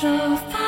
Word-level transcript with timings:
Se 0.00 0.63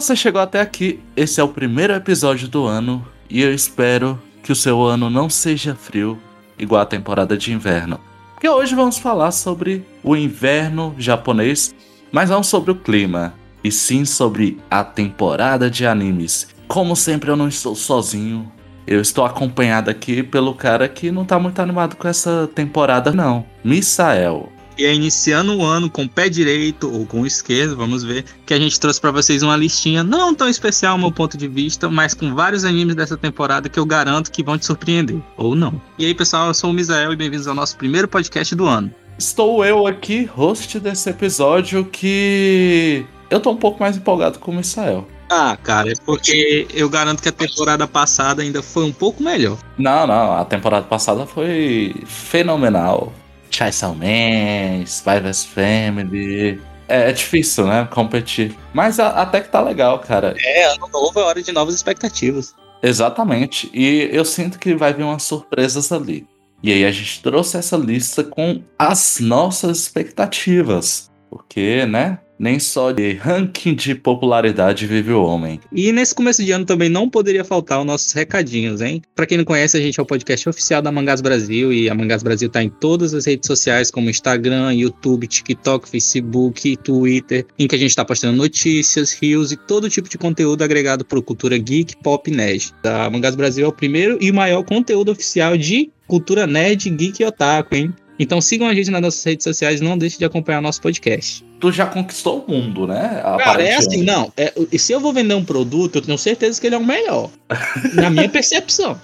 você 0.00 0.14
chegou 0.14 0.42
até 0.42 0.60
aqui, 0.60 1.00
esse 1.16 1.40
é 1.40 1.44
o 1.44 1.48
primeiro 1.48 1.94
episódio 1.94 2.48
do 2.48 2.66
ano 2.66 3.06
e 3.30 3.40
eu 3.40 3.54
espero 3.54 4.20
que 4.42 4.52
o 4.52 4.56
seu 4.56 4.82
ano 4.82 5.08
não 5.08 5.30
seja 5.30 5.74
frio 5.74 6.18
igual 6.58 6.82
a 6.82 6.86
temporada 6.86 7.36
de 7.36 7.52
inverno. 7.52 7.98
Porque 8.34 8.48
hoje 8.48 8.74
vamos 8.74 8.98
falar 8.98 9.30
sobre 9.30 9.86
o 10.04 10.14
inverno 10.14 10.94
japonês, 10.98 11.74
mas 12.12 12.28
não 12.28 12.42
sobre 12.42 12.70
o 12.70 12.76
clima, 12.76 13.32
e 13.64 13.72
sim 13.72 14.04
sobre 14.04 14.58
a 14.70 14.84
temporada 14.84 15.70
de 15.70 15.86
animes. 15.86 16.48
Como 16.68 16.94
sempre, 16.94 17.30
eu 17.30 17.36
não 17.36 17.48
estou 17.48 17.74
sozinho. 17.74 18.52
Eu 18.86 19.00
estou 19.00 19.24
acompanhado 19.24 19.90
aqui 19.90 20.22
pelo 20.22 20.54
cara 20.54 20.88
que 20.88 21.10
não 21.10 21.24
tá 21.24 21.38
muito 21.38 21.60
animado 21.60 21.96
com 21.96 22.06
essa 22.06 22.48
temporada, 22.54 23.12
não. 23.12 23.44
Misael. 23.64 24.52
E 24.78 24.84
é 24.84 24.94
iniciando 24.94 25.56
o 25.56 25.64
ano 25.64 25.88
com 25.88 26.04
o 26.04 26.08
pé 26.08 26.28
direito 26.28 26.92
ou 26.92 27.06
com 27.06 27.22
o 27.22 27.26
esquerdo, 27.26 27.74
vamos 27.74 28.04
ver, 28.04 28.26
que 28.44 28.52
a 28.52 28.58
gente 28.58 28.78
trouxe 28.78 29.00
para 29.00 29.10
vocês 29.10 29.42
uma 29.42 29.56
listinha 29.56 30.04
não 30.04 30.34
tão 30.34 30.48
especial 30.48 30.92
ao 30.92 30.98
meu 30.98 31.10
ponto 31.10 31.38
de 31.38 31.48
vista, 31.48 31.88
mas 31.88 32.12
com 32.12 32.34
vários 32.34 32.62
animes 32.64 32.94
dessa 32.94 33.16
temporada 33.16 33.70
que 33.70 33.78
eu 33.78 33.86
garanto 33.86 34.30
que 34.30 34.42
vão 34.42 34.58
te 34.58 34.66
surpreender, 34.66 35.18
ou 35.36 35.54
não. 35.54 35.80
E 35.98 36.04
aí, 36.04 36.14
pessoal, 36.14 36.48
eu 36.48 36.54
sou 36.54 36.70
o 36.70 36.72
Misael 36.74 37.10
e 37.12 37.16
bem-vindos 37.16 37.46
ao 37.46 37.54
nosso 37.54 37.74
primeiro 37.78 38.06
podcast 38.06 38.54
do 38.54 38.66
ano. 38.66 38.92
Estou 39.18 39.64
eu 39.64 39.86
aqui, 39.86 40.24
host 40.24 40.78
desse 40.78 41.08
episódio, 41.08 41.86
que 41.86 43.06
eu 43.30 43.40
tô 43.40 43.52
um 43.52 43.56
pouco 43.56 43.80
mais 43.80 43.96
empolgado 43.96 44.38
com 44.38 44.50
o 44.50 44.54
Misael. 44.54 45.08
Ah, 45.30 45.56
cara, 45.60 45.90
é 45.90 45.94
porque 46.04 46.68
eu 46.72 46.88
garanto 46.88 47.22
que 47.22 47.28
a 47.28 47.32
temporada 47.32 47.88
passada 47.88 48.42
ainda 48.42 48.62
foi 48.62 48.84
um 48.84 48.92
pouco 48.92 49.22
melhor. 49.22 49.56
Não, 49.78 50.06
não, 50.06 50.36
a 50.36 50.44
temporada 50.44 50.86
passada 50.86 51.26
foi 51.26 51.94
fenomenal. 52.04 53.12
Chainsaw 53.56 53.94
Man, 53.94 54.84
Spy 54.84 55.20
vs 55.20 55.44
Family. 55.46 56.60
É, 56.86 57.08
é, 57.08 57.12
difícil, 57.12 57.66
né? 57.66 57.88
Competir. 57.90 58.54
Mas 58.74 59.00
a, 59.00 59.08
até 59.08 59.40
que 59.40 59.48
tá 59.48 59.62
legal, 59.62 59.98
cara. 59.98 60.34
É, 60.38 60.66
ano 60.66 60.88
novo 60.92 61.18
é 61.18 61.22
hora 61.22 61.42
de 61.42 61.52
novas 61.52 61.74
expectativas. 61.74 62.54
Exatamente. 62.82 63.70
E 63.72 64.10
eu 64.12 64.24
sinto 64.26 64.58
que 64.58 64.74
vai 64.74 64.92
vir 64.92 65.04
umas 65.04 65.22
surpresas 65.22 65.90
ali. 65.90 66.26
E 66.62 66.70
aí 66.70 66.84
a 66.84 66.90
gente 66.90 67.22
trouxe 67.22 67.56
essa 67.56 67.76
lista 67.78 68.22
com 68.22 68.62
as 68.78 69.20
nossas 69.20 69.78
expectativas. 69.78 71.10
Porque, 71.30 71.86
né? 71.86 72.18
Nem 72.38 72.58
só 72.58 72.92
de 72.92 73.14
ranking 73.14 73.74
de 73.74 73.94
popularidade 73.94 74.86
vive 74.86 75.12
o 75.12 75.22
homem. 75.22 75.60
E 75.72 75.92
nesse 75.92 76.14
começo 76.14 76.44
de 76.44 76.52
ano 76.52 76.64
também 76.64 76.88
não 76.88 77.08
poderia 77.08 77.44
faltar 77.44 77.80
os 77.80 77.86
nossos 77.86 78.12
recadinhos, 78.12 78.80
hein? 78.80 79.02
Para 79.14 79.26
quem 79.26 79.38
não 79.38 79.44
conhece, 79.44 79.76
a 79.76 79.80
gente 79.80 79.98
é 79.98 80.02
o 80.02 80.06
podcast 80.06 80.48
oficial 80.48 80.82
da 80.82 80.92
Mangás 80.92 81.20
Brasil 81.20 81.72
e 81.72 81.88
a 81.88 81.94
Mangás 81.94 82.22
Brasil 82.22 82.48
tá 82.48 82.62
em 82.62 82.68
todas 82.68 83.14
as 83.14 83.26
redes 83.26 83.46
sociais 83.46 83.90
como 83.90 84.10
Instagram, 84.10 84.72
YouTube, 84.74 85.26
TikTok, 85.26 85.88
Facebook, 85.88 86.76
Twitter, 86.78 87.46
em 87.58 87.66
que 87.66 87.74
a 87.74 87.78
gente 87.78 87.94
tá 87.94 88.04
postando 88.04 88.36
notícias, 88.36 89.12
rios 89.12 89.52
e 89.52 89.56
todo 89.56 89.90
tipo 89.90 90.08
de 90.08 90.18
conteúdo 90.18 90.62
agregado 90.62 91.04
por 91.04 91.22
cultura 91.22 91.56
geek, 91.58 91.96
pop 92.02 92.30
e 92.30 92.34
nerd. 92.34 92.72
A 92.84 93.08
Mangás 93.10 93.34
Brasil 93.34 93.64
é 93.64 93.68
o 93.68 93.72
primeiro 93.72 94.18
e 94.20 94.30
maior 94.30 94.62
conteúdo 94.64 95.12
oficial 95.12 95.56
de 95.56 95.90
cultura 96.06 96.46
nerd, 96.46 96.88
geek 96.90 97.22
e 97.22 97.26
otaku, 97.26 97.74
hein? 97.74 97.94
Então 98.18 98.40
sigam 98.40 98.66
a 98.66 98.74
gente 98.74 98.90
nas 98.90 99.00
nossas 99.00 99.22
redes 99.24 99.44
sociais 99.44 99.80
e 99.80 99.84
não 99.84 99.96
deixe 99.96 100.18
de 100.18 100.24
acompanhar 100.24 100.60
nosso 100.60 100.80
podcast. 100.80 101.44
Tu 101.60 101.72
já 101.72 101.86
conquistou 101.86 102.44
o 102.46 102.50
mundo, 102.50 102.86
né? 102.86 103.22
Cara, 103.38 103.62
é 103.62 103.76
assim, 103.76 104.02
não. 104.02 104.32
É, 104.36 104.52
se 104.78 104.92
eu 104.92 105.00
vou 105.00 105.12
vender 105.12 105.34
um 105.34 105.44
produto, 105.44 105.96
eu 105.96 106.02
tenho 106.02 106.18
certeza 106.18 106.60
que 106.60 106.66
ele 106.66 106.74
é 106.74 106.78
o 106.78 106.84
melhor. 106.84 107.30
na 107.94 108.10
minha 108.10 108.28
percepção. 108.28 108.98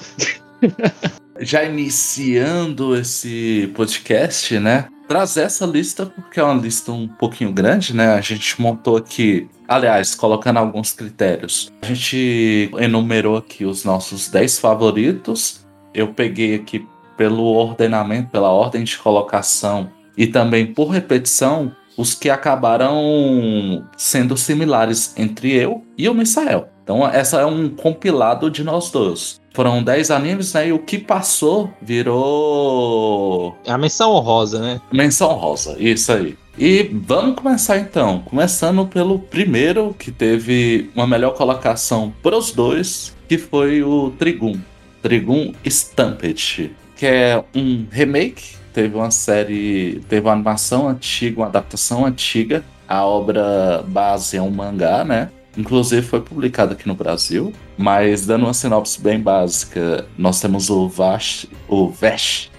já 1.40 1.64
iniciando 1.64 2.96
esse 2.96 3.70
podcast, 3.74 4.58
né? 4.58 4.88
Trazer 5.08 5.42
essa 5.42 5.66
lista, 5.66 6.06
porque 6.06 6.40
é 6.40 6.42
uma 6.44 6.54
lista 6.54 6.92
um 6.92 7.08
pouquinho 7.08 7.52
grande, 7.52 7.94
né? 7.94 8.14
A 8.14 8.20
gente 8.20 8.60
montou 8.60 8.96
aqui, 8.96 9.48
aliás, 9.68 10.14
colocando 10.14 10.58
alguns 10.58 10.92
critérios. 10.92 11.70
A 11.82 11.86
gente 11.86 12.70
enumerou 12.78 13.36
aqui 13.36 13.64
os 13.64 13.84
nossos 13.84 14.28
10 14.28 14.58
favoritos. 14.58 15.60
Eu 15.92 16.08
peguei 16.08 16.54
aqui 16.54 16.86
pelo 17.16 17.44
ordenamento, 17.44 18.30
pela 18.30 18.50
ordem 18.50 18.84
de 18.84 18.98
colocação 18.98 19.90
e 20.16 20.26
também 20.26 20.66
por 20.66 20.88
repetição, 20.88 21.72
os 21.96 22.14
que 22.14 22.30
acabaram 22.30 23.84
sendo 23.96 24.36
similares 24.36 25.14
entre 25.16 25.52
eu 25.52 25.82
e 25.96 26.08
o 26.08 26.14
Misael. 26.14 26.68
Então, 26.82 27.06
essa 27.06 27.40
é 27.40 27.46
um 27.46 27.68
compilado 27.68 28.50
de 28.50 28.64
nós 28.64 28.90
dois. 28.90 29.40
Foram 29.54 29.82
10 29.82 30.10
animes, 30.10 30.52
né? 30.54 30.68
E 30.68 30.72
o 30.72 30.78
que 30.78 30.98
passou 30.98 31.70
virou. 31.80 33.56
É 33.64 33.70
a 33.70 33.78
menção 33.78 34.12
honrosa, 34.12 34.58
né? 34.58 34.80
Menção 34.90 35.30
honrosa, 35.30 35.76
isso 35.78 36.10
aí. 36.10 36.36
E 36.58 36.90
vamos 36.92 37.36
começar 37.36 37.78
então. 37.78 38.20
Começando 38.20 38.86
pelo 38.86 39.18
primeiro, 39.18 39.94
que 39.98 40.10
teve 40.10 40.90
uma 40.94 41.06
melhor 41.06 41.34
colocação 41.34 42.12
para 42.22 42.36
os 42.36 42.50
dois, 42.50 43.14
que 43.28 43.38
foi 43.38 43.82
o 43.82 44.10
Trigun. 44.18 44.58
Trigun 45.02 45.52
Stampede 45.64 46.74
que 47.02 47.06
é 47.06 47.42
um 47.52 47.84
remake. 47.90 48.54
Teve 48.72 48.94
uma 48.94 49.10
série, 49.10 50.00
teve 50.08 50.24
uma 50.24 50.34
animação 50.34 50.88
antiga, 50.88 51.40
uma 51.40 51.48
adaptação 51.48 52.06
antiga. 52.06 52.64
A 52.86 53.04
obra 53.04 53.84
base 53.88 54.36
é 54.36 54.40
um 54.40 54.52
mangá, 54.52 55.04
né? 55.04 55.28
Inclusive 55.58 56.06
foi 56.06 56.20
publicado 56.20 56.74
aqui 56.74 56.86
no 56.86 56.94
Brasil. 56.94 57.52
Mas 57.76 58.24
dando 58.24 58.44
uma 58.44 58.54
sinopse 58.54 59.02
bem 59.02 59.18
básica, 59.18 60.06
nós 60.16 60.40
temos 60.40 60.70
o 60.70 60.88
Vash, 60.88 61.48
o 61.66 61.88
Vesh, 61.88 62.52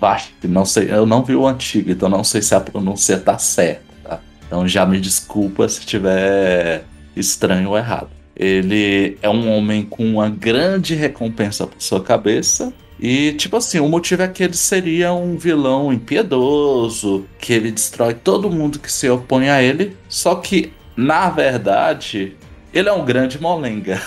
Vash, 0.00 0.30
não 0.44 0.64
sei, 0.64 0.88
eu 0.88 1.04
não 1.04 1.24
vi 1.24 1.34
o 1.34 1.44
antigo, 1.44 1.90
então 1.90 2.08
não 2.08 2.22
sei 2.22 2.42
se 2.42 2.54
a 2.54 2.60
pronúncia 2.60 3.18
tá 3.18 3.38
certa, 3.38 3.82
tá? 4.04 4.20
Então 4.46 4.68
já 4.68 4.86
me 4.86 5.00
desculpa 5.00 5.68
se 5.68 5.80
tiver 5.80 6.84
estranho 7.16 7.70
ou 7.70 7.76
errado. 7.76 8.10
Ele 8.36 9.18
é 9.20 9.28
um 9.28 9.52
homem 9.52 9.82
com 9.82 10.04
uma 10.04 10.30
grande 10.30 10.94
recompensa 10.94 11.66
por 11.66 11.82
sua 11.82 12.00
cabeça, 12.00 12.72
e, 13.00 13.32
tipo 13.32 13.56
assim, 13.56 13.80
o 13.80 13.88
motivo 13.88 14.22
é 14.22 14.28
que 14.28 14.42
ele 14.42 14.54
seria 14.54 15.10
um 15.12 15.38
vilão 15.38 15.90
impiedoso, 15.90 17.24
que 17.38 17.50
ele 17.52 17.72
destrói 17.72 18.12
todo 18.12 18.50
mundo 18.50 18.78
que 18.78 18.92
se 18.92 19.08
opõe 19.08 19.48
a 19.48 19.62
ele. 19.62 19.96
Só 20.06 20.34
que, 20.34 20.74
na 20.94 21.30
verdade, 21.30 22.36
ele 22.74 22.90
é 22.90 22.92
um 22.92 23.04
grande 23.04 23.40
molenga. 23.40 24.02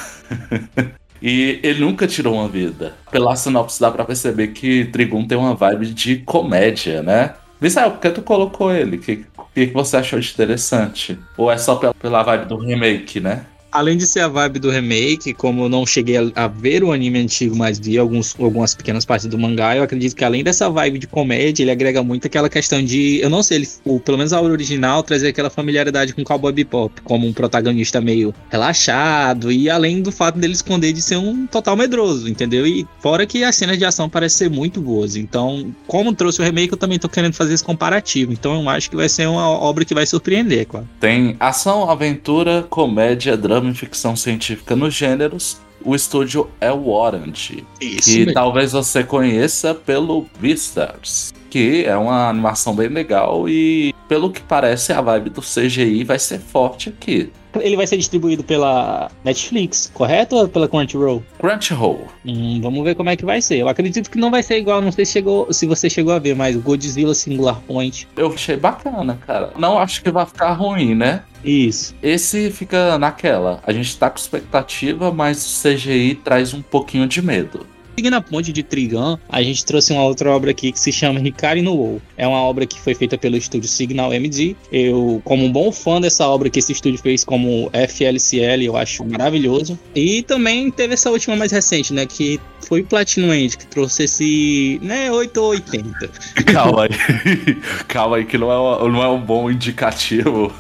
e 1.20 1.60
ele 1.64 1.80
nunca 1.80 2.06
tirou 2.06 2.36
uma 2.36 2.48
vida. 2.48 2.94
Pela 3.10 3.36
sinopse 3.36 3.82
dá 3.82 3.90
pra 3.90 4.06
perceber 4.06 4.50
que 4.50 4.86
Trigun 4.86 5.28
tem 5.28 5.40
uma 5.40 5.56
vibe 5.56 5.88
de 5.88 6.18
comédia, 6.18 7.02
né? 7.02 7.34
Misael, 7.60 7.92
por 7.92 8.00
que 8.00 8.10
tu 8.12 8.22
colocou 8.22 8.72
ele? 8.72 8.98
O 8.98 9.00
que, 9.00 9.26
que, 9.56 9.68
que 9.68 9.74
você 9.74 9.98
achou 9.98 10.20
de 10.20 10.32
interessante? 10.32 11.18
Ou 11.36 11.52
é 11.52 11.58
só 11.58 11.76
pela 11.94 12.22
vibe 12.22 12.46
do 12.46 12.58
remake, 12.58 13.20
né? 13.20 13.46
Além 13.74 13.98
de 13.98 14.06
ser 14.06 14.20
a 14.20 14.28
vibe 14.28 14.60
do 14.60 14.70
remake, 14.70 15.34
como 15.34 15.64
eu 15.64 15.70
não 15.70 15.86
cheguei 15.86 16.18
a, 16.18 16.32
a, 16.36 16.48
ver 16.48 16.84
o 16.84 16.92
anime 16.92 17.20
antigo, 17.20 17.56
mas 17.56 17.80
vi 17.80 17.98
alguns, 17.98 18.36
algumas 18.40 18.76
pequenas 18.76 19.04
partes 19.04 19.26
do 19.26 19.38
mangá, 19.38 19.76
eu 19.76 19.84
acredito 19.84 20.16
que 20.16 20.24
além 20.24 20.44
dessa 20.44 20.70
vibe 20.70 21.00
de 21.00 21.08
comédia, 21.08 21.64
ele 21.64 21.72
agrega 21.72 22.04
muito 22.04 22.28
aquela 22.28 22.48
questão 22.48 22.84
de, 22.84 23.20
eu 23.20 23.30
não 23.30 23.42
sei, 23.42 23.58
ele, 23.58 23.68
o, 23.84 24.00
pelo 24.00 24.18
menos 24.18 24.32
a 24.32 24.40
obra 24.40 24.54
original 24.54 25.02
trazer 25.02 25.30
aquela 25.30 25.50
familiaridade 25.50 26.14
com 26.14 26.24
Cowboy 26.24 26.54
Bebop, 26.54 27.02
como 27.02 27.28
um 27.28 27.34
protagonista 27.34 28.00
meio 28.00 28.34
relaxado, 28.50 29.52
e 29.52 29.70
além 29.70 30.02
do 30.02 30.12
fato 30.12 30.38
dele 30.38 30.54
esconder 30.54 30.94
de 30.94 31.02
ser 31.02 31.18
um 31.18 31.48
total 31.48 31.76
medroso, 31.76 32.30
entendeu? 32.30 32.68
E 32.68 32.86
fora 33.00 33.26
que 33.26 33.44
as 33.44 33.56
cenas 33.56 33.78
de 33.78 33.86
ação 33.86 34.08
parecem 34.08 34.50
ser 34.50 34.50
muito 34.50 34.80
boas, 34.80 35.16
então, 35.16 35.74
como 35.88 36.14
trouxe 36.14 36.42
o 36.42 36.44
remake, 36.44 36.74
eu 36.74 36.78
também 36.78 37.00
tô 37.00 37.10
querendo 37.10 37.34
fazer 37.34 37.56
esse 37.56 37.64
comparativo, 37.64 38.32
então 38.32 38.62
eu 38.62 38.70
acho 38.70 38.90
que 38.90 38.96
vai 38.96 39.10
ser 39.10 39.28
uma 39.28 39.48
obra 39.50 39.84
que 39.84 39.96
vai 39.96 40.06
surpreender, 40.06 40.68
claro. 40.68 40.88
Tem 41.00 41.36
ação, 41.40 41.90
aventura, 41.90 42.66
comédia, 42.70 43.36
drama 43.36 43.63
drama 43.64 43.72
e 43.72 43.74
ficção 43.74 44.16
científica 44.16 44.76
nos 44.76 44.94
gêneros, 44.94 45.58
o 45.84 45.96
estúdio 45.96 46.50
é 46.60 46.72
o 46.72 46.90
Warrant, 46.90 47.52
Isso 47.80 48.10
que 48.10 48.18
mesmo. 48.20 48.34
talvez 48.34 48.72
você 48.72 49.04
conheça 49.04 49.74
pelo 49.74 50.26
Beastars, 50.40 51.34
que 51.50 51.84
é 51.86 51.96
uma 51.96 52.30
animação 52.30 52.76
bem 52.76 52.90
legal 52.90 53.48
e 53.48 53.94
pelo 54.08 54.32
que 54.32 54.42
parece 54.42 54.94
a 54.94 55.02
vibe 55.02 55.30
do 55.30 55.42
CGI 55.42 56.04
vai 56.04 56.20
ser 56.20 56.40
forte 56.40 56.90
aqui. 56.90 57.32
Ele 57.60 57.76
vai 57.76 57.88
ser 57.88 57.98
distribuído 57.98 58.44
pela 58.44 59.12
Netflix, 59.24 59.92
correto? 59.94 60.36
Ou 60.36 60.48
pela 60.48 60.68
Crunchyroll? 60.68 61.24
Crunchyroll. 61.40 62.08
Hum, 62.26 62.60
vamos 62.62 62.84
ver 62.84 62.96
como 62.96 63.10
é 63.10 63.16
que 63.16 63.26
vai 63.26 63.42
ser. 63.42 63.58
Eu 63.58 63.70
acredito 63.70 64.10
que 64.10 64.18
não 64.18 64.32
vai 64.32 64.44
ser 64.44 64.58
igual, 64.58 64.82
não 64.82 64.92
sei 64.92 65.06
se, 65.06 65.14
chegou, 65.14 65.52
se 65.52 65.66
você 65.66 65.90
chegou 65.90 66.14
a 66.14 66.20
ver, 66.20 66.36
mas 66.36 66.56
Godzilla 66.56 67.14
Singular 67.14 67.60
Point. 67.62 68.08
Eu 68.16 68.34
achei 68.34 68.58
bacana, 68.58 69.20
cara. 69.26 69.52
Não 69.58 69.78
acho 69.78 70.02
que 70.02 70.12
vai 70.12 70.26
ficar 70.26 70.54
ruim, 70.54 70.96
né? 70.96 71.24
Isso. 71.44 71.94
Esse 72.02 72.50
fica 72.52 72.98
naquela. 72.98 73.60
A 73.66 73.74
gente 73.74 73.98
tá 73.98 74.10
com 74.10 74.18
expectativa, 74.18 75.12
mas 75.12 75.46
o 75.46 75.70
CGI 75.70 76.16
traz 76.16 76.54
um 76.54 76.62
pouquinho 76.62 77.08
de 77.08 77.22
medo. 77.22 77.66
Seguindo 77.96 78.16
a 78.16 78.22
ponte 78.22 78.52
de 78.52 78.64
Trigun, 78.64 79.18
a 79.30 79.44
gente 79.44 79.64
trouxe 79.66 79.94
uma 79.94 80.04
outra 80.04 80.32
obra 80.32 80.52
aqui 80.52 80.72
que 80.72 80.80
se 80.80 80.92
chama 80.92 81.20
Hikari 81.20 81.62
no 81.62 81.74
WoW. 81.74 82.02
É 82.18 82.28
uma 82.28 82.42
obra 82.42 82.66
que 82.66 82.80
foi 82.80 82.96
feita 82.96 83.18
pelo 83.18 83.38
estúdio 83.38 83.70
Signal 83.70 84.12
MD. 84.12 84.56
Eu, 84.72 85.22
como 85.24 85.46
um 85.46 85.52
bom 85.52 85.72
fã 85.72 86.02
dessa 86.02 86.28
obra 86.28 86.50
que 86.50 86.60
esse 86.60 86.72
estúdio 86.72 87.00
fez 87.00 87.24
como 87.24 87.70
FLCL, 87.72 88.64
eu 88.64 88.76
acho 88.76 89.06
maravilhoso. 89.06 89.78
E 89.96 90.24
também 90.24 90.72
teve 90.72 90.96
essa 90.96 91.12
última 91.12 91.36
mais 91.36 91.52
recente, 91.52 91.94
né, 91.94 92.06
que 92.06 92.40
foi 92.68 92.82
Platinum 92.82 93.34
End 93.34 93.58
que 93.58 93.68
trouxe 93.68 94.04
esse, 94.04 94.80
né, 94.82 95.12
880. 95.12 96.10
Calma 96.52 96.84
aí. 96.86 96.90
Calma 97.88 98.18
aí 98.18 98.26
que 98.26 98.38
não 98.38 98.52
é, 98.52 98.90
não 98.90 99.04
é 99.04 99.08
um 99.08 99.20
bom 99.20 99.52
indicativo. 99.52 100.52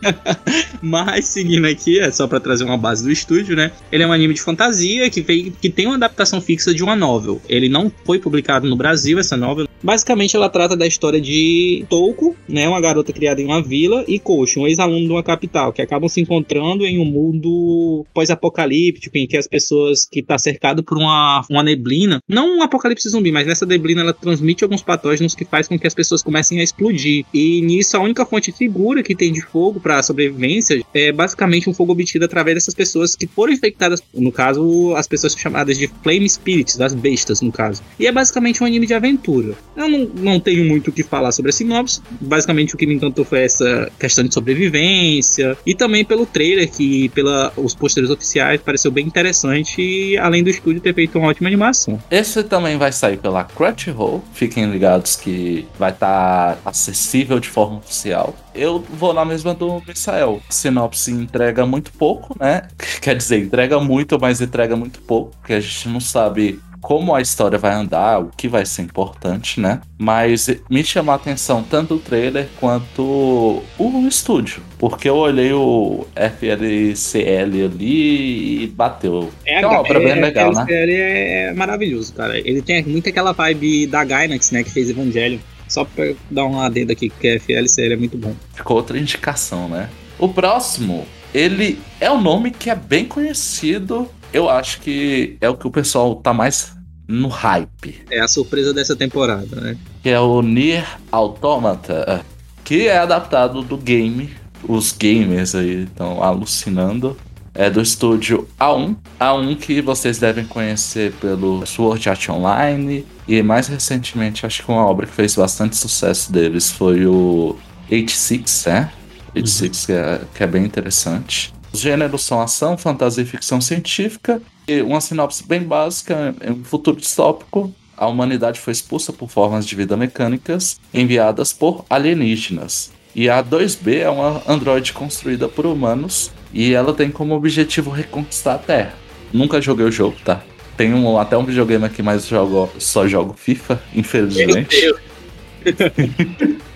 Mas 0.80 1.26
seguindo 1.26 1.66
aqui, 1.66 1.98
é 1.98 2.10
só 2.10 2.26
para 2.26 2.40
trazer 2.40 2.64
uma 2.64 2.78
base 2.78 3.02
do 3.04 3.10
estúdio, 3.10 3.56
né? 3.56 3.70
Ele 3.90 4.02
é 4.02 4.06
um 4.06 4.12
anime 4.12 4.34
de 4.34 4.42
fantasia 4.42 5.10
que 5.10 5.20
veio 5.20 5.52
que 5.52 5.68
tem 5.68 5.86
uma 5.86 5.96
adaptação 5.96 6.40
fixa 6.54 6.72
de 6.72 6.84
uma 6.84 6.94
novel. 6.94 7.42
Ele 7.48 7.68
não 7.68 7.90
foi 8.04 8.20
publicado 8.20 8.68
no 8.68 8.76
Brasil 8.76 9.18
essa 9.18 9.36
novel. 9.36 9.66
Basicamente 9.82 10.36
ela 10.36 10.48
trata 10.48 10.76
da 10.76 10.86
história 10.86 11.20
de 11.20 11.84
Touko, 11.90 12.34
né, 12.48 12.66
uma 12.68 12.80
garota 12.80 13.12
criada 13.12 13.42
em 13.42 13.44
uma 13.44 13.60
vila 13.60 14.04
e 14.06 14.18
Koshi, 14.18 14.58
um 14.58 14.66
ex-aluno 14.66 15.04
de 15.04 15.10
uma 15.10 15.22
capital, 15.22 15.72
que 15.72 15.82
acabam 15.82 16.08
se 16.08 16.20
encontrando 16.20 16.86
em 16.86 16.98
um 16.98 17.04
mundo 17.04 18.06
pós-apocalíptico 18.14 19.18
em 19.18 19.26
que 19.26 19.36
as 19.36 19.46
pessoas 19.46 20.04
que 20.04 20.22
tá 20.22 20.38
cercado 20.38 20.82
por 20.82 20.96
uma, 20.96 21.44
uma 21.50 21.62
neblina, 21.62 22.20
não 22.28 22.58
um 22.58 22.62
apocalipse 22.62 23.08
zumbi, 23.08 23.30
mas 23.32 23.46
nessa 23.46 23.66
neblina 23.66 24.00
ela 24.00 24.12
transmite 24.12 24.64
alguns 24.64 24.82
patógenos 24.82 25.34
que 25.34 25.44
faz 25.44 25.68
com 25.68 25.78
que 25.78 25.86
as 25.86 25.94
pessoas 25.94 26.22
comecem 26.22 26.60
a 26.60 26.62
explodir. 26.62 27.26
E 27.34 27.60
nisso 27.60 27.96
a 27.96 28.00
única 28.00 28.24
fonte 28.24 28.52
segura 28.52 29.02
que 29.02 29.14
tem 29.14 29.32
de 29.32 29.42
fogo 29.42 29.80
para 29.80 30.02
sobrevivência 30.02 30.82
é 30.94 31.12
basicamente 31.12 31.68
um 31.68 31.74
fogo 31.74 31.92
obtido 31.92 32.24
através 32.24 32.54
dessas 32.54 32.74
pessoas 32.74 33.16
que 33.16 33.26
foram 33.26 33.52
infectadas, 33.52 34.02
no 34.14 34.32
caso, 34.32 34.94
as 34.96 35.06
pessoas 35.06 35.34
chamadas 35.34 35.76
de 35.76 35.88
Flame 36.02 36.24
Spirits, 36.44 36.76
das 36.76 36.92
bestas, 36.92 37.40
no 37.40 37.50
caso. 37.50 37.82
E 37.98 38.06
é 38.06 38.12
basicamente 38.12 38.62
um 38.62 38.66
anime 38.66 38.86
de 38.86 38.92
aventura. 38.92 39.54
Eu 39.74 39.88
não, 39.88 40.04
não 40.14 40.40
tenho 40.40 40.64
muito 40.64 40.88
o 40.88 40.92
que 40.92 41.02
falar 41.02 41.32
sobre 41.32 41.48
a 41.48 41.52
sinopse. 41.52 42.02
Basicamente 42.20 42.74
o 42.74 42.78
que 42.78 42.86
me 42.86 42.94
encantou 42.94 43.24
foi 43.24 43.40
essa 43.40 43.90
questão 43.98 44.24
de 44.24 44.34
sobrevivência. 44.34 45.56
E 45.64 45.74
também 45.74 46.04
pelo 46.04 46.26
trailer, 46.26 46.70
que 46.70 47.08
pelos 47.10 47.74
posters 47.74 48.10
oficiais 48.10 48.60
pareceu 48.60 48.90
bem 48.90 49.06
interessante. 49.06 49.80
E 49.80 50.18
além 50.18 50.44
do 50.44 50.50
estúdio 50.50 50.80
ter 50.80 50.94
feito 50.94 51.18
uma 51.18 51.28
ótima 51.28 51.48
animação. 51.48 52.00
Esse 52.10 52.42
também 52.44 52.76
vai 52.76 52.92
sair 52.92 53.16
pela 53.16 53.42
Crunchyroll. 53.44 54.22
Fiquem 54.34 54.70
ligados 54.70 55.16
que 55.16 55.66
vai 55.78 55.90
estar 55.90 56.56
tá 56.56 56.70
acessível 56.70 57.40
de 57.40 57.48
forma 57.48 57.78
oficial. 57.78 58.36
Eu 58.54 58.78
vou 58.78 59.12
na 59.12 59.24
mesma 59.24 59.52
do 59.54 59.82
Misael. 59.86 60.40
Sinopse 60.48 61.10
entrega 61.10 61.66
muito 61.66 61.92
pouco, 61.92 62.36
né? 62.38 62.68
Quer 63.00 63.16
dizer, 63.16 63.40
entrega 63.40 63.80
muito, 63.80 64.18
mas 64.20 64.40
entrega 64.40 64.76
muito 64.76 65.00
pouco, 65.00 65.36
porque 65.38 65.54
a 65.54 65.60
gente 65.60 65.88
não 65.88 66.00
sabe 66.00 66.60
como 66.84 67.14
a 67.14 67.22
história 67.22 67.56
vai 67.56 67.72
andar, 67.72 68.20
o 68.20 68.30
que 68.36 68.46
vai 68.46 68.66
ser 68.66 68.82
importante, 68.82 69.58
né? 69.58 69.80
Mas 69.98 70.50
me 70.68 70.84
chamou 70.84 71.14
a 71.14 71.16
atenção 71.16 71.62
tanto 71.62 71.94
o 71.94 71.98
trailer 71.98 72.46
quanto 72.60 73.62
o 73.78 74.06
estúdio. 74.06 74.62
Porque 74.78 75.08
eu 75.08 75.16
olhei 75.16 75.50
o 75.54 76.06
FLCL 76.14 77.64
ali 77.64 78.64
e 78.64 78.66
bateu. 78.66 79.32
É, 79.46 79.62
é 79.62 79.66
uma 79.66 79.80
obra 79.80 79.98
bem 79.98 80.20
legal, 80.20 80.52
né? 80.52 80.66
FLCL 80.66 80.92
é 80.92 81.54
maravilhoso, 81.54 82.12
cara. 82.12 82.38
Ele 82.38 82.60
tem 82.60 82.84
muito 82.84 83.08
aquela 83.08 83.32
vibe 83.32 83.86
da 83.86 84.04
Gainax, 84.04 84.50
né? 84.50 84.62
Que 84.62 84.70
fez 84.70 84.90
Evangelion. 84.90 85.38
Só 85.68 85.84
pra 85.84 86.12
dar 86.30 86.44
uma 86.44 86.66
adenda 86.66 86.92
aqui, 86.92 87.08
que 87.08 87.28
a 87.28 87.40
FLCL 87.40 87.92
é 87.92 87.96
muito 87.96 88.16
bom. 88.16 88.34
Ficou 88.54 88.76
outra 88.76 88.98
indicação, 88.98 89.68
né? 89.68 89.88
O 90.18 90.28
próximo, 90.28 91.06
ele 91.32 91.80
é 92.00 92.10
um 92.10 92.20
nome 92.20 92.50
que 92.50 92.70
é 92.70 92.74
bem 92.74 93.04
conhecido. 93.04 94.08
Eu 94.32 94.48
acho 94.48 94.80
que 94.80 95.36
é 95.40 95.48
o 95.48 95.56
que 95.56 95.66
o 95.66 95.70
pessoal 95.70 96.16
tá 96.16 96.32
mais 96.32 96.72
no 97.06 97.28
hype. 97.28 98.04
É 98.10 98.20
a 98.20 98.28
surpresa 98.28 98.72
dessa 98.72 98.96
temporada, 98.96 99.60
né? 99.60 99.76
Que 100.02 100.10
é 100.10 100.20
o 100.20 100.42
Nier 100.42 100.86
Automata, 101.10 102.24
que 102.62 102.88
é 102.88 102.98
adaptado 102.98 103.62
do 103.62 103.76
game. 103.76 104.30
Os 104.66 104.92
gamers 104.92 105.54
aí 105.54 105.84
estão 105.84 106.22
alucinando. 106.22 107.16
É 107.54 107.70
do 107.70 107.80
estúdio 107.80 108.48
A1. 108.58 108.96
A1 109.20 109.56
que 109.56 109.80
vocês 109.80 110.18
devem 110.18 110.44
conhecer 110.44 111.12
pelo 111.20 111.64
Sword 111.64 112.08
Art 112.08 112.28
Online. 112.28 113.06
E 113.28 113.42
mais 113.42 113.68
recentemente, 113.68 114.44
acho 114.44 114.64
que 114.64 114.70
uma 114.70 114.84
obra 114.84 115.06
que 115.06 115.12
fez 115.12 115.36
bastante 115.36 115.76
sucesso 115.76 116.32
deles 116.32 116.72
foi 116.72 117.06
o 117.06 117.56
86, 117.90 118.64
né? 118.66 118.92
86, 119.36 119.70
uhum. 119.70 119.86
que, 119.86 119.92
é, 119.92 120.20
que 120.34 120.42
é 120.42 120.46
bem 120.46 120.64
interessante. 120.64 121.54
Os 121.72 121.80
gêneros 121.80 122.22
são 122.22 122.40
ação, 122.40 122.76
fantasia 122.76 123.22
e 123.22 123.26
ficção 123.26 123.60
científica. 123.60 124.42
E 124.66 124.82
uma 124.82 125.00
sinopse 125.00 125.46
bem 125.46 125.62
básica: 125.62 126.34
em 126.42 126.52
um 126.52 126.64
futuro 126.64 126.96
distópico, 126.96 127.72
a 127.96 128.06
humanidade 128.06 128.60
foi 128.60 128.72
expulsa 128.72 129.12
por 129.12 129.28
formas 129.30 129.66
de 129.66 129.76
vida 129.76 129.96
mecânicas 129.96 130.80
enviadas 130.92 131.52
por 131.52 131.84
alienígenas. 131.88 132.92
E 133.14 133.30
a 133.30 133.42
2B 133.44 133.98
é 133.98 134.10
uma 134.10 134.42
androide 134.48 134.92
construída 134.92 135.48
por 135.48 135.66
humanos 135.66 136.32
e 136.54 136.72
ela 136.72 136.94
tem 136.94 137.10
como 137.10 137.34
objetivo 137.34 137.90
reconquistar 137.90 138.54
a 138.54 138.58
Terra. 138.58 138.94
Nunca 139.32 139.60
joguei 139.60 139.84
o 139.84 139.90
jogo, 139.90 140.16
tá? 140.24 140.42
Tenho 140.76 141.18
até 141.18 141.36
um 141.36 141.44
videogame 141.44 141.84
aqui, 141.84 142.02
mas 142.02 142.26
jogo, 142.26 142.70
só 142.78 143.06
jogo 143.08 143.34
FIFA, 143.36 143.82
infelizmente. 143.94 144.94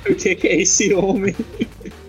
o 0.09 0.15
que, 0.15 0.35
que 0.35 0.47
é 0.49 0.61
esse 0.61 0.93
homem? 0.93 1.35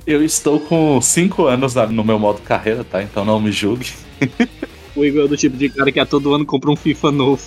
Eu 0.05 0.23
estou 0.25 0.59
com 0.59 0.99
5 0.99 1.45
anos 1.45 1.75
no 1.75 2.03
meu 2.03 2.17
modo 2.17 2.41
carreira, 2.41 2.83
tá? 2.83 3.03
Então 3.03 3.23
não 3.23 3.39
me 3.39 3.51
julgue. 3.51 3.91
O 4.95 5.05
Igor 5.05 5.25
é 5.25 5.27
do 5.27 5.37
tipo 5.37 5.55
de 5.55 5.69
cara 5.69 5.91
que 5.91 5.99
a 5.99 6.05
todo 6.05 6.33
ano 6.33 6.45
compra 6.45 6.71
um 6.71 6.75
FIFA 6.75 7.11
novo. 7.11 7.41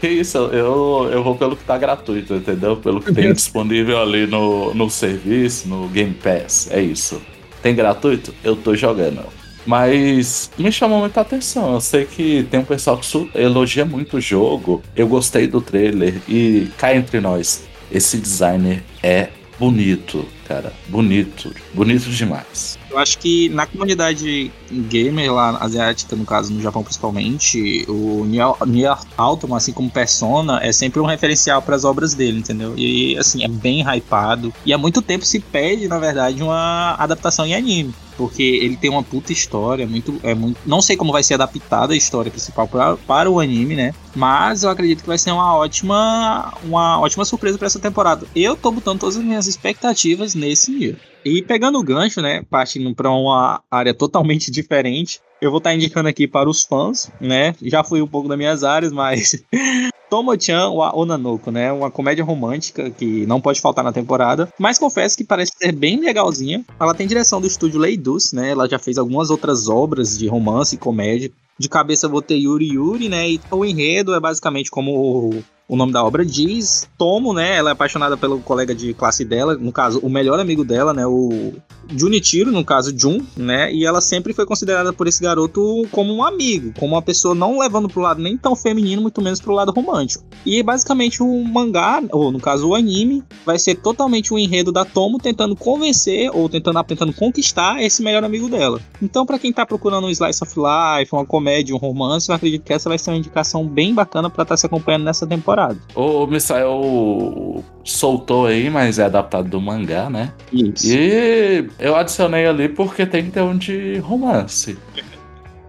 Que 0.00 0.08
isso, 0.08 0.38
eu, 0.38 1.10
eu 1.12 1.22
vou 1.22 1.36
pelo 1.36 1.56
que 1.56 1.64
tá 1.64 1.76
gratuito, 1.76 2.34
entendeu? 2.34 2.76
Pelo 2.76 3.00
que 3.00 3.12
tem 3.12 3.30
disponível 3.34 4.00
ali 4.00 4.26
no, 4.26 4.74
no 4.74 4.88
serviço, 4.88 5.68
no 5.68 5.86
Game 5.88 6.14
Pass. 6.14 6.68
É 6.70 6.80
isso. 6.80 7.20
Tem 7.64 7.74
gratuito? 7.74 8.34
Eu 8.44 8.54
tô 8.54 8.76
jogando. 8.76 9.24
Mas 9.64 10.50
me 10.58 10.70
chamou 10.70 11.00
muita 11.00 11.22
atenção. 11.22 11.72
Eu 11.72 11.80
sei 11.80 12.04
que 12.04 12.46
tem 12.50 12.60
um 12.60 12.64
pessoal 12.64 12.98
que 12.98 13.30
elogia 13.34 13.86
muito 13.86 14.18
o 14.18 14.20
jogo. 14.20 14.82
Eu 14.94 15.08
gostei 15.08 15.46
do 15.46 15.62
trailer. 15.62 16.20
E 16.28 16.68
cá 16.76 16.94
entre 16.94 17.20
nós, 17.20 17.64
esse 17.90 18.18
designer 18.18 18.82
é 19.02 19.28
bonito, 19.58 20.28
cara. 20.46 20.74
Bonito. 20.88 21.54
Bonito 21.72 22.10
demais. 22.10 22.73
Eu 22.94 23.00
acho 23.00 23.18
que 23.18 23.48
na 23.48 23.66
comunidade 23.66 24.52
gamer 24.70 25.32
lá 25.32 25.58
asiática, 25.60 26.14
no 26.14 26.24
caso 26.24 26.52
no 26.52 26.62
Japão 26.62 26.84
principalmente, 26.84 27.84
o 27.88 28.24
Nier 28.24 28.96
Automata, 29.16 29.56
assim 29.56 29.72
como 29.72 29.90
Persona, 29.90 30.60
é 30.62 30.70
sempre 30.70 31.00
um 31.00 31.04
referencial 31.04 31.60
para 31.60 31.74
as 31.74 31.84
obras 31.84 32.14
dele, 32.14 32.38
entendeu? 32.38 32.72
E 32.76 33.18
assim, 33.18 33.42
é 33.42 33.48
bem 33.48 33.82
hypado. 33.82 34.54
E 34.64 34.72
há 34.72 34.78
muito 34.78 35.02
tempo 35.02 35.24
se 35.24 35.40
pede, 35.40 35.88
na 35.88 35.98
verdade, 35.98 36.40
uma 36.40 36.94
adaptação 36.94 37.44
em 37.44 37.54
anime 37.54 37.92
porque 38.16 38.44
ele 38.44 38.76
tem 38.76 38.88
uma 38.88 39.02
puta 39.02 39.32
história, 39.32 39.88
muito, 39.88 40.20
é 40.22 40.36
muito, 40.36 40.56
não 40.64 40.80
sei 40.80 40.96
como 40.96 41.10
vai 41.10 41.24
ser 41.24 41.34
adaptada 41.34 41.94
a 41.94 41.96
história 41.96 42.30
principal 42.30 42.68
pra, 42.68 42.96
para 42.96 43.28
o 43.28 43.40
anime, 43.40 43.74
né? 43.74 43.92
Mas 44.14 44.62
eu 44.62 44.70
acredito 44.70 45.00
que 45.00 45.08
vai 45.08 45.18
ser 45.18 45.32
uma 45.32 45.56
ótima, 45.56 46.54
uma 46.62 47.00
ótima 47.00 47.24
surpresa 47.24 47.58
para 47.58 47.66
essa 47.66 47.80
temporada. 47.80 48.24
Eu 48.32 48.54
tô 48.54 48.70
botando 48.70 49.00
todas 49.00 49.16
as 49.16 49.24
minhas 49.24 49.48
expectativas 49.48 50.36
nesse 50.36 50.70
nível. 50.70 51.00
E 51.24 51.40
pegando 51.42 51.78
o 51.78 51.82
gancho, 51.82 52.20
né, 52.20 52.42
partindo 52.50 52.94
para 52.94 53.10
uma 53.10 53.62
área 53.70 53.94
totalmente 53.94 54.50
diferente, 54.50 55.20
eu 55.40 55.50
vou 55.50 55.58
estar 55.58 55.70
tá 55.70 55.76
indicando 55.76 56.08
aqui 56.08 56.28
para 56.28 56.48
os 56.48 56.64
fãs, 56.64 57.10
né? 57.20 57.54
Já 57.62 57.82
fui 57.82 58.02
um 58.02 58.06
pouco 58.06 58.28
das 58.28 58.36
minhas 58.38 58.62
áreas, 58.62 58.92
mas 58.92 59.42
Tomo-chan 60.10 60.70
wa 60.70 60.94
Onanoko, 60.94 61.50
né? 61.50 61.72
Uma 61.72 61.90
comédia 61.90 62.24
romântica 62.24 62.90
que 62.90 63.26
não 63.26 63.40
pode 63.40 63.60
faltar 63.60 63.84
na 63.84 63.92
temporada, 63.92 64.48
mas 64.58 64.78
confesso 64.78 65.16
que 65.16 65.24
parece 65.24 65.52
ser 65.56 65.72
bem 65.72 65.98
legalzinha. 65.98 66.64
Ela 66.78 66.94
tem 66.94 67.06
direção 67.06 67.40
do 67.40 67.46
estúdio 67.46 67.80
Leidus, 67.80 68.32
né? 68.32 68.50
Ela 68.50 68.68
já 68.68 68.78
fez 68.78 68.98
algumas 68.98 69.30
outras 69.30 69.68
obras 69.68 70.16
de 70.16 70.28
romance 70.28 70.74
e 70.74 70.78
comédia. 70.78 71.30
De 71.58 71.68
cabeça 71.68 72.08
vou 72.08 72.20
ter 72.20 72.36
Yuri 72.36 72.74
Yuri, 72.74 73.08
né? 73.08 73.28
E 73.28 73.40
o 73.50 73.64
enredo 73.64 74.14
é 74.14 74.20
basicamente 74.20 74.70
como 74.70 75.42
o 75.68 75.76
nome 75.76 75.92
da 75.92 76.04
obra 76.04 76.24
diz, 76.24 76.88
Tomo, 76.98 77.32
né? 77.32 77.56
Ela 77.56 77.70
é 77.70 77.72
apaixonada 77.72 78.16
pelo 78.16 78.40
colega 78.40 78.74
de 78.74 78.92
classe 78.92 79.24
dela, 79.24 79.56
no 79.56 79.72
caso, 79.72 79.98
o 80.00 80.10
melhor 80.10 80.38
amigo 80.38 80.64
dela, 80.64 80.92
né? 80.92 81.06
O 81.06 81.54
Junichiro, 81.88 82.52
no 82.52 82.64
caso, 82.64 82.96
Jun, 82.96 83.20
né? 83.36 83.72
E 83.72 83.84
ela 83.84 84.00
sempre 84.00 84.34
foi 84.34 84.44
considerada 84.44 84.92
por 84.92 85.06
esse 85.06 85.22
garoto 85.22 85.86
como 85.90 86.14
um 86.14 86.22
amigo, 86.22 86.72
como 86.78 86.94
uma 86.94 87.02
pessoa 87.02 87.34
não 87.34 87.58
levando 87.58 87.88
pro 87.88 88.02
lado 88.02 88.20
nem 88.20 88.36
tão 88.36 88.54
feminino, 88.54 89.00
muito 89.00 89.22
menos 89.22 89.40
pro 89.40 89.54
lado 89.54 89.72
romântico. 89.72 90.24
E 90.44 90.62
basicamente 90.62 91.22
o 91.22 91.44
mangá, 91.44 92.02
ou 92.12 92.30
no 92.30 92.40
caso 92.40 92.68
o 92.68 92.74
anime, 92.74 93.22
vai 93.44 93.58
ser 93.58 93.76
totalmente 93.76 94.32
o 94.32 94.36
um 94.36 94.38
enredo 94.38 94.70
da 94.70 94.84
Tomo 94.84 95.18
tentando 95.18 95.56
convencer 95.56 96.30
ou 96.32 96.48
tentando, 96.48 96.82
tentando 96.84 97.12
conquistar 97.12 97.82
esse 97.82 98.02
melhor 98.02 98.22
amigo 98.22 98.48
dela. 98.48 98.80
Então, 99.00 99.24
para 99.24 99.38
quem 99.38 99.52
tá 99.52 99.64
procurando 99.64 100.06
um 100.06 100.10
slice 100.10 100.42
of 100.42 100.54
life, 100.58 101.14
uma 101.14 101.24
comédia, 101.24 101.74
um 101.74 101.78
romance, 101.78 102.28
eu 102.28 102.34
acredito 102.34 102.62
que 102.62 102.72
essa 102.72 102.88
vai 102.88 102.98
ser 102.98 103.10
uma 103.10 103.16
indicação 103.16 103.66
bem 103.66 103.94
bacana 103.94 104.28
para 104.28 104.42
estar 104.42 104.52
tá 104.52 104.56
se 104.56 104.66
acompanhando 104.66 105.04
nessa 105.04 105.26
temporada. 105.26 105.53
O 105.94 106.26
Misael 106.26 107.62
soltou 107.84 108.46
aí, 108.46 108.70
mas 108.70 108.98
é 108.98 109.04
adaptado 109.04 109.48
do 109.48 109.60
mangá, 109.60 110.08
né? 110.10 110.32
Isso. 110.52 110.86
E 110.88 111.68
eu 111.78 111.94
adicionei 111.96 112.46
ali 112.46 112.68
porque 112.68 113.06
tem 113.06 113.26
que 113.26 113.30
ter 113.30 113.42
um 113.42 113.56
de 113.56 113.98
romance. 113.98 114.78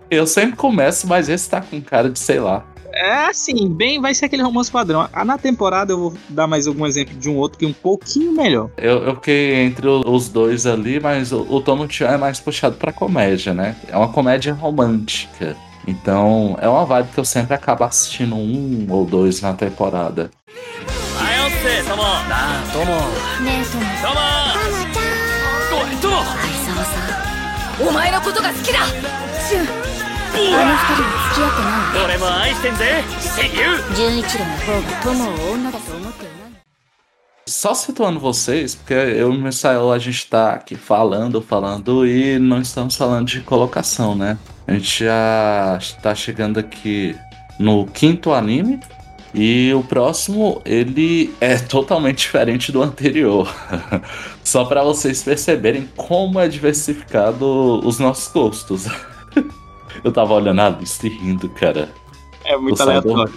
Eu 0.10 0.28
sempre 0.28 0.56
começo, 0.56 1.08
mas 1.08 1.30
esse 1.30 1.50
tá 1.50 1.60
com 1.60 1.82
cara 1.82 2.10
de 2.10 2.20
sei 2.20 2.40
lá. 2.40 2.64
É 2.96 3.26
assim, 3.26 3.68
bem, 3.68 4.00
vai 4.00 4.14
ser 4.14 4.26
aquele 4.26 4.42
romance 4.42 4.72
padrão. 4.72 5.10
Ah, 5.12 5.26
na 5.26 5.38
temporada 5.38 5.92
eu 5.92 5.98
vou 6.00 6.14
dar 6.30 6.48
mais 6.48 6.66
algum 6.66 6.86
exemplo 6.86 7.14
de 7.16 7.30
um 7.30 7.36
outro 7.36 7.60
que 7.60 7.66
é 7.66 7.68
um 7.68 7.74
pouquinho 7.74 8.32
melhor. 8.32 8.70
Eu, 8.78 9.04
eu 9.04 9.16
fiquei 9.16 9.56
entre 9.56 9.86
os 9.88 10.30
dois 10.30 10.66
ali, 10.66 11.00
mas 11.00 11.34
o, 11.34 11.42
o 11.50 11.60
Tomo 11.60 11.92
Chan 11.92 12.08
é 12.08 12.18
mais 12.18 12.40
puxado 12.40 12.78
pra 12.78 12.94
comédia, 12.94 13.54
né? 13.54 13.76
É 13.90 13.98
uma 13.98 14.08
comédia 14.08 14.54
romântica. 14.54 15.58
Então 15.88 16.58
é 16.60 16.68
uma 16.68 16.86
vibe 16.86 17.10
que 17.14 17.20
eu 17.20 17.26
sempre 17.26 17.54
acabo 17.54 17.84
assistindo 17.84 18.36
um 18.36 18.88
ou 18.90 19.06
dois 19.06 19.42
na 19.42 19.54
temporada. 19.54 20.32
Tá, 20.48 20.54
Só 37.48 37.76
situando 37.76 38.20
vocês, 38.20 38.74
porque 38.74 38.94
eu 38.94 39.32
e 39.32 39.38
o 39.38 39.42
Misael 39.42 39.92
a 39.92 40.00
gente 40.00 40.28
tá 40.28 40.54
aqui 40.54 40.76
falando, 40.76 41.42
falando 41.42 42.08
e 42.08 42.40
não 42.40 42.60
estamos 42.60 42.96
falando 42.96 43.28
de 43.28 43.42
colocação, 43.42 44.16
né? 44.16 44.38
A 44.68 44.74
gente 44.74 45.04
já 45.04 45.78
está 45.80 46.16
chegando 46.16 46.60
aqui 46.60 47.16
no 47.60 47.86
quinto 47.86 48.34
anime, 48.34 48.80
e 49.38 49.74
o 49.74 49.84
próximo, 49.84 50.62
ele 50.64 51.36
é 51.42 51.58
totalmente 51.58 52.20
diferente 52.20 52.72
do 52.72 52.82
anterior. 52.82 53.54
Só 54.42 54.64
para 54.64 54.82
vocês 54.82 55.22
perceberem 55.22 55.90
como 55.98 56.40
é 56.40 56.48
diversificado 56.48 57.86
os 57.86 58.00
nossos 58.00 58.32
gostos. 58.32 58.88
Eu 60.02 60.12
tava 60.14 60.34
olhando 60.34 60.62
a 60.62 60.70
lista 60.70 61.06
e 61.06 61.10
rindo, 61.10 61.50
cara. 61.50 61.90
É 62.46 62.56
muito 62.56 62.82
aleatório. 62.82 63.34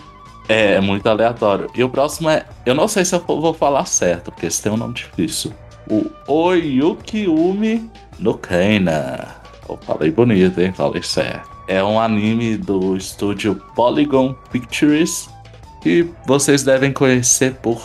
É, 0.49 0.75
é 0.75 0.81
muito 0.81 1.05
aleatório. 1.09 1.69
E 1.75 1.83
o 1.83 1.89
próximo 1.89 2.31
é. 2.31 2.47
Eu 2.65 2.77
não 2.77 2.87
sei 2.87 3.05
se 3.05 3.15
eu 3.15 3.21
vou 3.21 3.53
falar 3.53 3.85
certo, 3.85 4.31
porque 4.31 4.47
esse 4.47 4.63
tem 4.63 4.71
um 4.71 4.77
nome 4.77 4.95
difícil. 4.95 5.53
O 5.91 6.07
Oyuki 6.29 7.27
Umi 7.27 7.91
no 8.19 8.35
Kaina. 8.35 9.38
Eu 9.69 9.79
falei 9.83 10.11
bonito, 10.11 10.61
hein? 10.61 10.73
Falei 10.73 11.03
certo. 11.03 11.49
É 11.67 11.83
um 11.85 12.01
anime 12.01 12.57
do 12.57 12.97
estúdio 12.97 13.55
Polygon 13.75 14.35
Pictures 14.51 15.29
que 15.83 16.09
vocês 16.27 16.63
devem 16.63 16.93
conhecer 16.93 17.55
por 17.57 17.81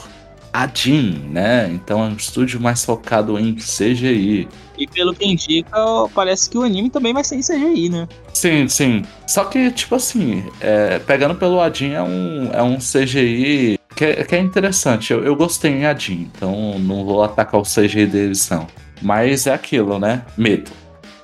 Adin, 0.54 1.30
né? 1.32 1.70
Então 1.74 2.04
é 2.04 2.08
um 2.08 2.16
estúdio 2.16 2.62
mais 2.62 2.86
focado 2.86 3.40
em 3.40 3.56
CGI. 3.56 4.48
E 4.78 4.88
pelo 4.88 5.14
que 5.14 5.26
indica, 5.26 5.78
parece 6.14 6.50
que 6.50 6.58
o 6.58 6.62
anime 6.62 6.90
também 6.90 7.14
vai 7.14 7.24
ser 7.24 7.36
em 7.36 7.42
CGI, 7.42 7.90
né? 7.90 8.08
Sim, 8.34 8.68
sim. 8.68 9.04
Só 9.28 9.46
que, 9.46 9.72
tipo 9.72 9.96
assim, 9.96 10.44
é, 10.62 11.00
pegando 11.00 11.36
pelo 11.36 11.60
Adin 11.60 11.92
é 11.92 12.02
um, 12.02 12.52
é 12.54 12.62
um 12.62 12.78
CGI 12.78 13.80
que 13.96 14.06
é, 14.06 14.24
que 14.24 14.36
é 14.36 14.40
interessante. 14.40 15.12
Eu, 15.12 15.24
eu 15.24 15.36
gostei 15.36 15.72
em 15.72 15.86
Adin, 15.86 16.30
então 16.36 16.78
não 16.80 17.04
vou 17.04 17.24
atacar 17.24 17.60
o 17.60 17.64
CGI 17.64 18.06
deles, 18.06 18.48
não. 18.50 18.68
Mas 19.02 19.48
é 19.48 19.54
aquilo, 19.54 20.00
né? 20.00 20.24
Medo. 20.38 20.72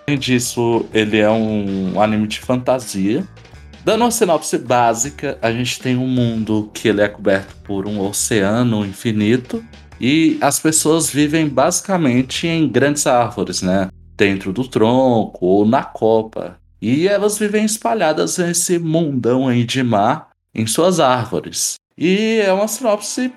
Além 0.10 0.18
disso, 0.18 0.88
ele 0.92 1.20
é 1.20 1.30
um 1.30 2.02
anime 2.02 2.26
de 2.26 2.40
fantasia. 2.40 3.24
Dando 3.86 4.02
uma 4.02 4.10
sinopse 4.10 4.58
básica, 4.58 5.38
a 5.40 5.52
gente 5.52 5.80
tem 5.80 5.96
um 5.96 6.08
mundo 6.08 6.72
que 6.74 6.88
ele 6.88 7.02
é 7.02 7.08
coberto 7.08 7.56
por 7.58 7.86
um 7.86 8.02
oceano 8.02 8.84
infinito 8.84 9.64
e 10.02 10.36
as 10.42 10.60
pessoas 10.60 11.12
vivem 11.12 11.48
basicamente 11.48 12.48
em 12.48 12.68
grandes 12.68 13.06
árvores, 13.06 13.62
né? 13.62 13.90
Dentro 14.18 14.52
do 14.52 14.68
tronco 14.68 15.46
ou 15.46 15.64
na 15.64 15.84
copa. 15.84 16.58
E 16.82 17.08
elas 17.08 17.38
vivem 17.38 17.64
espalhadas 17.64 18.40
nesse 18.40 18.80
mundão 18.80 19.48
aí 19.48 19.64
de 19.64 19.84
mar 19.84 20.30
em 20.56 20.66
suas 20.66 21.00
árvores. 21.00 21.76
E 21.96 22.42
é 22.44 22.52
uma 22.52 22.68
sinopse 22.68 23.32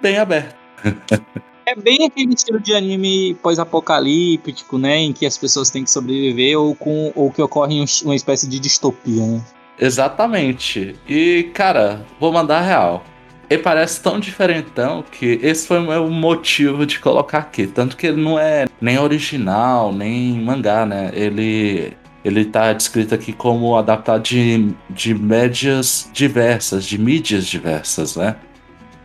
bem 0.00 0.16
aberta. 0.16 0.56
É 1.66 1.74
bem 1.74 2.04
aquele 2.04 2.34
estilo 2.34 2.60
de 2.60 2.74
anime 2.74 3.34
pós-apocalíptico, 3.42 4.78
né? 4.78 4.98
Em 4.98 5.12
que 5.12 5.24
as 5.24 5.38
pessoas 5.38 5.70
têm 5.70 5.84
que 5.84 5.90
sobreviver 5.90 6.58
ou, 6.58 6.74
com, 6.74 7.10
ou 7.14 7.30
que 7.30 7.40
ocorre 7.40 7.82
uma 8.04 8.14
espécie 8.14 8.46
de 8.46 8.60
distopia, 8.60 9.26
né? 9.26 9.42
Exatamente. 9.78 10.94
E, 11.08 11.50
cara, 11.54 12.04
vou 12.20 12.32
mandar 12.32 12.60
real. 12.60 13.04
Ele 13.48 13.62
parece 13.62 14.00
tão 14.00 14.18
diferentão 14.18 15.04
que 15.10 15.38
esse 15.42 15.66
foi 15.66 15.78
o 15.78 15.82
meu 15.82 16.08
motivo 16.08 16.86
de 16.86 16.98
colocar 16.98 17.38
aqui. 17.38 17.66
Tanto 17.66 17.96
que 17.96 18.06
ele 18.06 18.20
não 18.20 18.38
é 18.38 18.66
nem 18.80 18.98
original, 18.98 19.92
nem 19.92 20.40
mangá, 20.40 20.86
né? 20.86 21.10
Ele, 21.14 21.92
ele 22.24 22.44
tá 22.44 22.72
descrito 22.72 23.14
aqui 23.14 23.32
como 23.32 23.76
adaptado 23.76 24.22
de, 24.22 24.74
de 24.90 25.14
médias 25.14 26.08
diversas, 26.12 26.84
de 26.84 26.98
mídias 26.98 27.46
diversas, 27.46 28.16
né? 28.16 28.36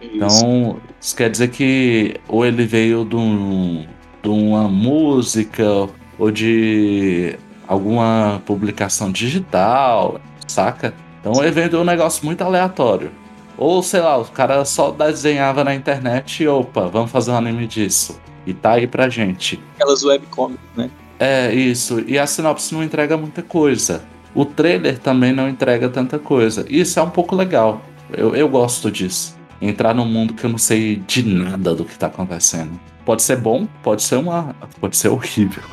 Então, 0.02 0.80
isso 1.00 1.16
quer 1.16 1.30
dizer 1.30 1.50
que 1.50 2.16
ou 2.28 2.46
ele 2.46 2.66
veio 2.66 3.04
de, 3.04 3.16
um, 3.16 3.86
de 4.24 4.30
uma 4.30 4.68
música 4.68 5.88
ou 6.18 6.32
de 6.32 7.38
alguma 7.68 8.42
publicação 8.46 9.12
digital 9.12 10.20
saca? 10.52 10.94
Então 11.20 11.42
ele 11.42 11.52
vendeu 11.52 11.82
um 11.82 11.86
negócio 11.86 12.26
muito 12.26 12.42
aleatório. 12.42 13.12
Ou 13.58 13.84
sei 13.84 14.00
lá, 14.00 14.18
o 14.18 14.26
cara 14.26 14.64
só 14.66 14.92
desenhava 14.92 15.64
na 15.64 15.76
internet 15.76 16.44
e 16.44 16.48
opa, 16.48 16.88
vamos 16.88 17.12
fazer 17.12 17.32
um 17.32 17.36
anime 17.36 17.68
disso. 17.68 18.20
E 18.46 18.54
tá 18.54 18.74
aí 18.74 18.88
pra 18.88 19.10
gente. 19.10 19.60
Aquelas 19.76 20.04
webcomics, 20.04 20.64
né? 20.76 20.90
É, 21.20 21.54
isso. 21.54 22.02
E 22.08 22.18
a 22.18 22.26
sinopse 22.26 22.74
não 22.74 22.84
entrega 22.84 23.18
muita 23.18 23.44
coisa. 23.44 24.02
O 24.34 24.46
trailer 24.46 24.98
também 24.98 25.34
não 25.34 25.50
entrega 25.50 25.90
tanta 25.90 26.18
coisa. 26.18 26.66
Isso 26.70 27.00
é 27.00 27.04
um 27.04 27.10
pouco 27.10 27.36
legal. 27.36 27.82
Eu, 28.12 28.34
eu 28.36 28.48
gosto 28.48 28.90
disso. 28.90 29.38
Entrar 29.62 29.94
num 29.94 30.06
mundo 30.06 30.34
que 30.34 30.46
eu 30.46 30.50
não 30.50 30.58
sei 30.58 30.98
de 31.08 31.24
nada 31.24 31.76
do 31.76 31.84
que 31.84 31.98
tá 31.98 32.08
acontecendo. 32.08 32.80
Pode 33.06 33.22
ser 33.22 33.38
bom, 33.38 33.68
pode 33.84 34.04
ser 34.04 34.16
uma. 34.16 34.56
pode 34.80 34.96
ser 34.96 35.10
horrível. 35.10 35.64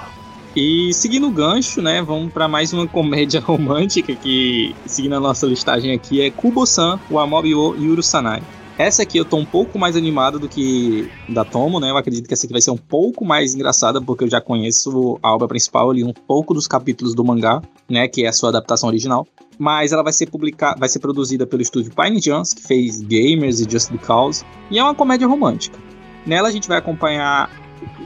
E 0.56 0.92
seguindo 0.94 1.28
o 1.28 1.30
gancho, 1.30 1.82
né, 1.82 2.00
vamos 2.00 2.32
para 2.32 2.48
mais 2.48 2.72
uma 2.72 2.86
comédia 2.86 3.40
romântica 3.44 4.14
que, 4.14 4.74
seguindo 4.86 5.14
a 5.14 5.20
nossa 5.20 5.46
listagem 5.46 5.92
aqui, 5.92 6.22
é 6.22 6.30
Kubo-san, 6.30 6.98
o 7.10 7.18
Amobi 7.18 7.50
Yuru 7.50 8.02
Sanai. 8.02 8.42
Essa 8.78 9.04
aqui 9.04 9.16
eu 9.16 9.24
tô 9.24 9.38
um 9.38 9.44
pouco 9.44 9.78
mais 9.78 9.96
animado 9.96 10.38
do 10.38 10.48
que 10.48 11.10
da 11.28 11.44
Tomo, 11.44 11.80
né? 11.80 11.90
Eu 11.90 11.96
acredito 11.96 12.28
que 12.28 12.34
essa 12.34 12.44
aqui 12.44 12.52
vai 12.52 12.60
ser 12.60 12.70
um 12.70 12.76
pouco 12.76 13.24
mais 13.24 13.54
engraçada, 13.54 14.02
porque 14.02 14.24
eu 14.24 14.30
já 14.30 14.38
conheço 14.38 15.18
a 15.22 15.34
obra 15.34 15.48
principal, 15.48 15.90
ali 15.90 16.04
um 16.04 16.12
pouco 16.12 16.52
dos 16.52 16.68
capítulos 16.68 17.14
do 17.14 17.24
mangá, 17.24 17.62
né? 17.88 18.06
Que 18.06 18.24
é 18.24 18.28
a 18.28 18.32
sua 18.32 18.50
adaptação 18.50 18.88
original. 18.88 19.26
Mas 19.58 19.92
ela 19.92 20.02
vai 20.02 20.12
ser 20.12 20.26
publicada, 20.26 20.78
vai 20.78 20.90
ser 20.90 20.98
produzida 20.98 21.46
pelo 21.46 21.62
estúdio 21.62 21.90
Pine 21.94 22.20
Jans, 22.20 22.52
que 22.52 22.62
fez 22.62 23.00
Gamers 23.00 23.60
e 23.60 23.70
Just 23.70 23.90
Because, 23.90 24.44
e 24.70 24.78
é 24.78 24.82
uma 24.82 24.94
comédia 24.94 25.26
romântica. 25.26 25.78
Nela 26.26 26.48
a 26.48 26.52
gente 26.52 26.68
vai 26.68 26.76
acompanhar 26.76 27.50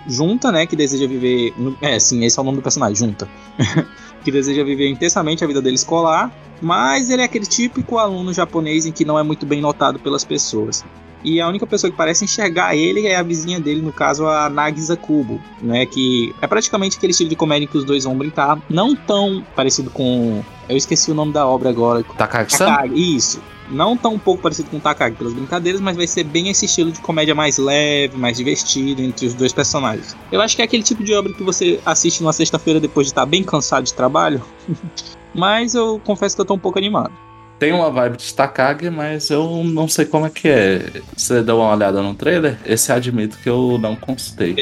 Junta, 0.06 0.50
né, 0.50 0.66
que 0.66 0.76
deseja 0.76 1.06
viver. 1.06 1.52
É, 1.80 1.98
sim, 1.98 2.24
esse 2.24 2.38
é 2.38 2.42
o 2.42 2.44
nome 2.44 2.58
do 2.58 2.62
personagem, 2.62 2.96
Junta. 2.96 3.28
que 4.22 4.30
deseja 4.30 4.64
viver 4.64 4.88
intensamente 4.88 5.44
a 5.44 5.46
vida 5.46 5.62
dele 5.62 5.76
escolar, 5.76 6.30
mas 6.60 7.10
ele 7.10 7.22
é 7.22 7.24
aquele 7.24 7.46
típico 7.46 7.98
aluno 7.98 8.32
japonês 8.32 8.86
em 8.86 8.92
que 8.92 9.04
não 9.04 9.18
é 9.18 9.22
muito 9.22 9.46
bem 9.46 9.60
notado 9.60 9.98
pelas 9.98 10.24
pessoas. 10.24 10.84
E 11.22 11.40
a 11.40 11.48
única 11.48 11.66
pessoa 11.66 11.90
que 11.90 11.96
parece 11.96 12.24
enxergar 12.24 12.74
ele 12.74 13.06
é 13.06 13.16
a 13.16 13.22
vizinha 13.22 13.60
dele, 13.60 13.82
no 13.82 13.92
caso 13.92 14.26
a 14.26 14.48
Nagisa 14.48 14.96
Kubo, 14.96 15.40
né? 15.62 15.86
Que 15.86 16.34
é 16.40 16.46
praticamente 16.46 16.96
aquele 16.96 17.12
estilo 17.12 17.30
de 17.30 17.36
comédia 17.36 17.68
que 17.68 17.76
os 17.76 17.84
dois 17.84 18.04
vão 18.04 18.16
brincar. 18.16 18.58
Não 18.68 18.94
tão 18.94 19.44
parecido 19.54 19.90
com. 19.90 20.42
Eu 20.68 20.76
esqueci 20.76 21.10
o 21.10 21.14
nome 21.14 21.32
da 21.32 21.46
obra 21.46 21.68
agora. 21.68 22.02
Takagi-san? 22.16 22.86
Isso 22.94 23.40
não 23.70 23.96
tão 23.96 24.14
um 24.14 24.18
pouco 24.18 24.42
parecido 24.42 24.68
com 24.68 24.78
o 24.78 24.80
Takagi 24.80 25.16
pelas 25.16 25.32
brincadeiras, 25.32 25.80
mas 25.80 25.96
vai 25.96 26.06
ser 26.06 26.24
bem 26.24 26.48
esse 26.48 26.64
estilo 26.64 26.90
de 26.90 27.00
comédia 27.00 27.34
mais 27.34 27.56
leve, 27.56 28.16
mais 28.16 28.36
divertido 28.36 29.00
entre 29.00 29.26
os 29.26 29.34
dois 29.34 29.52
personagens. 29.52 30.16
Eu 30.30 30.40
acho 30.40 30.56
que 30.56 30.62
é 30.62 30.64
aquele 30.64 30.82
tipo 30.82 31.02
de 31.02 31.14
obra 31.14 31.32
que 31.32 31.42
você 31.42 31.80
assiste 31.86 32.20
numa 32.20 32.32
sexta-feira 32.32 32.80
depois 32.80 33.06
de 33.06 33.12
estar 33.12 33.24
bem 33.24 33.42
cansado 33.42 33.84
de 33.84 33.94
trabalho, 33.94 34.42
mas 35.34 35.74
eu 35.74 36.00
confesso 36.04 36.34
que 36.34 36.42
eu 36.42 36.46
tô 36.46 36.54
um 36.54 36.58
pouco 36.58 36.78
animado. 36.78 37.12
Tem 37.60 37.74
uma 37.74 37.90
vibe 37.90 38.16
de 38.16 38.32
Takagi, 38.32 38.88
mas 38.88 39.28
eu 39.28 39.62
não 39.62 39.86
sei 39.86 40.06
como 40.06 40.24
é 40.24 40.30
que 40.30 40.48
é. 40.48 41.02
Você 41.14 41.42
deu 41.42 41.58
uma 41.58 41.74
olhada 41.74 42.00
no 42.00 42.14
trailer? 42.14 42.58
Esse 42.64 42.90
admito 42.90 43.36
que 43.36 43.50
eu 43.50 43.76
não 43.78 43.94
consultei. 43.94 44.56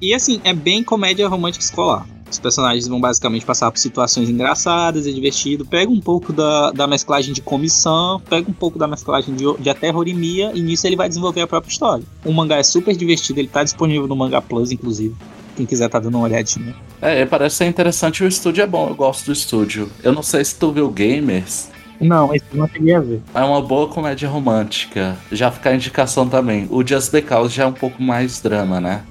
E 0.00 0.14
assim, 0.14 0.40
é 0.42 0.54
bem 0.54 0.82
comédia 0.82 1.28
romântica 1.28 1.62
escolar. 1.62 2.06
Os 2.30 2.38
personagens 2.38 2.88
vão 2.88 2.98
basicamente 2.98 3.44
passar 3.44 3.70
por 3.70 3.76
situações 3.76 4.30
engraçadas 4.30 5.06
e 5.06 5.12
divertido. 5.12 5.66
Pega 5.66 5.92
um 5.92 6.00
pouco 6.00 6.32
da, 6.32 6.70
da 6.70 6.86
mesclagem 6.86 7.34
de 7.34 7.42
comissão, 7.42 8.18
pega 8.20 8.50
um 8.50 8.54
pouco 8.54 8.78
da 8.78 8.88
mesclagem 8.88 9.34
de, 9.34 9.44
de 9.58 9.68
até 9.68 9.94
Horimia, 9.94 10.50
e 10.54 10.62
nisso 10.62 10.86
ele 10.86 10.96
vai 10.96 11.10
desenvolver 11.10 11.42
a 11.42 11.46
própria 11.46 11.70
história. 11.70 12.04
O 12.24 12.32
mangá 12.32 12.56
é 12.56 12.62
super 12.62 12.96
divertido, 12.96 13.38
ele 13.38 13.48
tá 13.48 13.62
disponível 13.62 14.06
no 14.06 14.16
Manga 14.16 14.40
Plus, 14.40 14.72
inclusive. 14.72 15.14
Quem 15.56 15.66
quiser 15.66 15.90
tá 15.90 15.98
dando 15.98 16.14
uma 16.14 16.24
olhadinha. 16.24 16.74
É, 17.02 17.26
parece 17.26 17.56
ser 17.56 17.66
interessante. 17.66 18.24
O 18.24 18.26
estúdio 18.26 18.62
é 18.62 18.66
bom, 18.66 18.88
eu 18.88 18.94
gosto 18.94 19.26
do 19.26 19.32
estúdio. 19.32 19.90
Eu 20.02 20.12
não 20.12 20.22
sei 20.22 20.42
se 20.42 20.54
tu 20.54 20.72
viu 20.72 20.88
Gamers. 20.88 21.68
Não, 22.00 22.34
esse 22.34 22.46
não 22.52 22.66
cheguei 22.66 22.94
a 22.94 23.00
ver. 23.00 23.20
É 23.34 23.40
uma 23.40 23.60
boa 23.60 23.88
comédia 23.88 24.28
romântica. 24.28 25.16
Já 25.30 25.50
fica 25.50 25.70
a 25.70 25.74
indicação 25.74 26.28
também. 26.28 26.66
O 26.70 26.86
Just 26.86 27.12
Because 27.12 27.54
já 27.54 27.64
é 27.64 27.66
um 27.66 27.72
pouco 27.72 28.02
mais 28.02 28.40
drama, 28.40 28.80
né? 28.80 29.02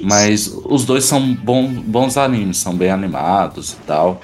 Mas 0.00 0.46
os 0.64 0.84
dois 0.84 1.04
são 1.04 1.34
bom, 1.34 1.66
bons 1.66 2.16
animes, 2.16 2.58
são 2.58 2.74
bem 2.74 2.90
animados 2.90 3.72
e 3.72 3.76
tal. 3.86 4.20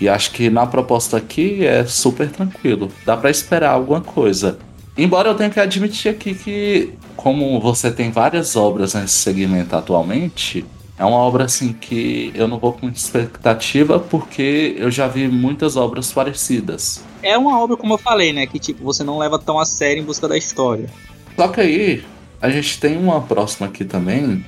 E 0.00 0.08
acho 0.08 0.30
que 0.32 0.48
na 0.48 0.66
proposta 0.66 1.16
aqui 1.16 1.64
é 1.64 1.84
super 1.84 2.30
tranquilo. 2.30 2.90
Dá 3.04 3.16
para 3.16 3.30
esperar 3.30 3.72
alguma 3.72 4.00
coisa. 4.00 4.58
Embora 4.96 5.28
eu 5.28 5.34
tenha 5.34 5.50
que 5.50 5.60
admitir 5.60 6.10
aqui 6.10 6.34
que, 6.34 6.94
como 7.16 7.60
você 7.60 7.90
tem 7.90 8.10
várias 8.10 8.56
obras 8.56 8.94
nesse 8.94 9.14
segmento 9.14 9.76
atualmente, 9.76 10.64
é 10.98 11.04
uma 11.04 11.18
obra 11.18 11.44
assim 11.44 11.74
que 11.74 12.32
eu 12.34 12.48
não 12.48 12.58
vou 12.58 12.72
com 12.72 12.88
expectativa 12.88 13.98
porque 13.98 14.74
eu 14.78 14.90
já 14.90 15.06
vi 15.06 15.28
muitas 15.28 15.76
obras 15.76 16.12
parecidas. 16.12 17.04
É 17.26 17.36
uma 17.36 17.58
obra, 17.58 17.76
como 17.76 17.94
eu 17.94 17.98
falei, 17.98 18.32
né? 18.32 18.46
Que 18.46 18.58
tipo, 18.58 18.84
você 18.84 19.02
não 19.02 19.18
leva 19.18 19.36
tão 19.36 19.58
a 19.58 19.64
sério 19.64 20.00
em 20.00 20.06
busca 20.06 20.28
da 20.28 20.38
história. 20.38 20.88
Só 21.34 21.48
que 21.48 21.60
aí, 21.60 22.04
a 22.40 22.48
gente 22.48 22.78
tem 22.78 22.96
uma 22.96 23.20
próxima 23.20 23.66
aqui 23.66 23.84
também, 23.84 24.44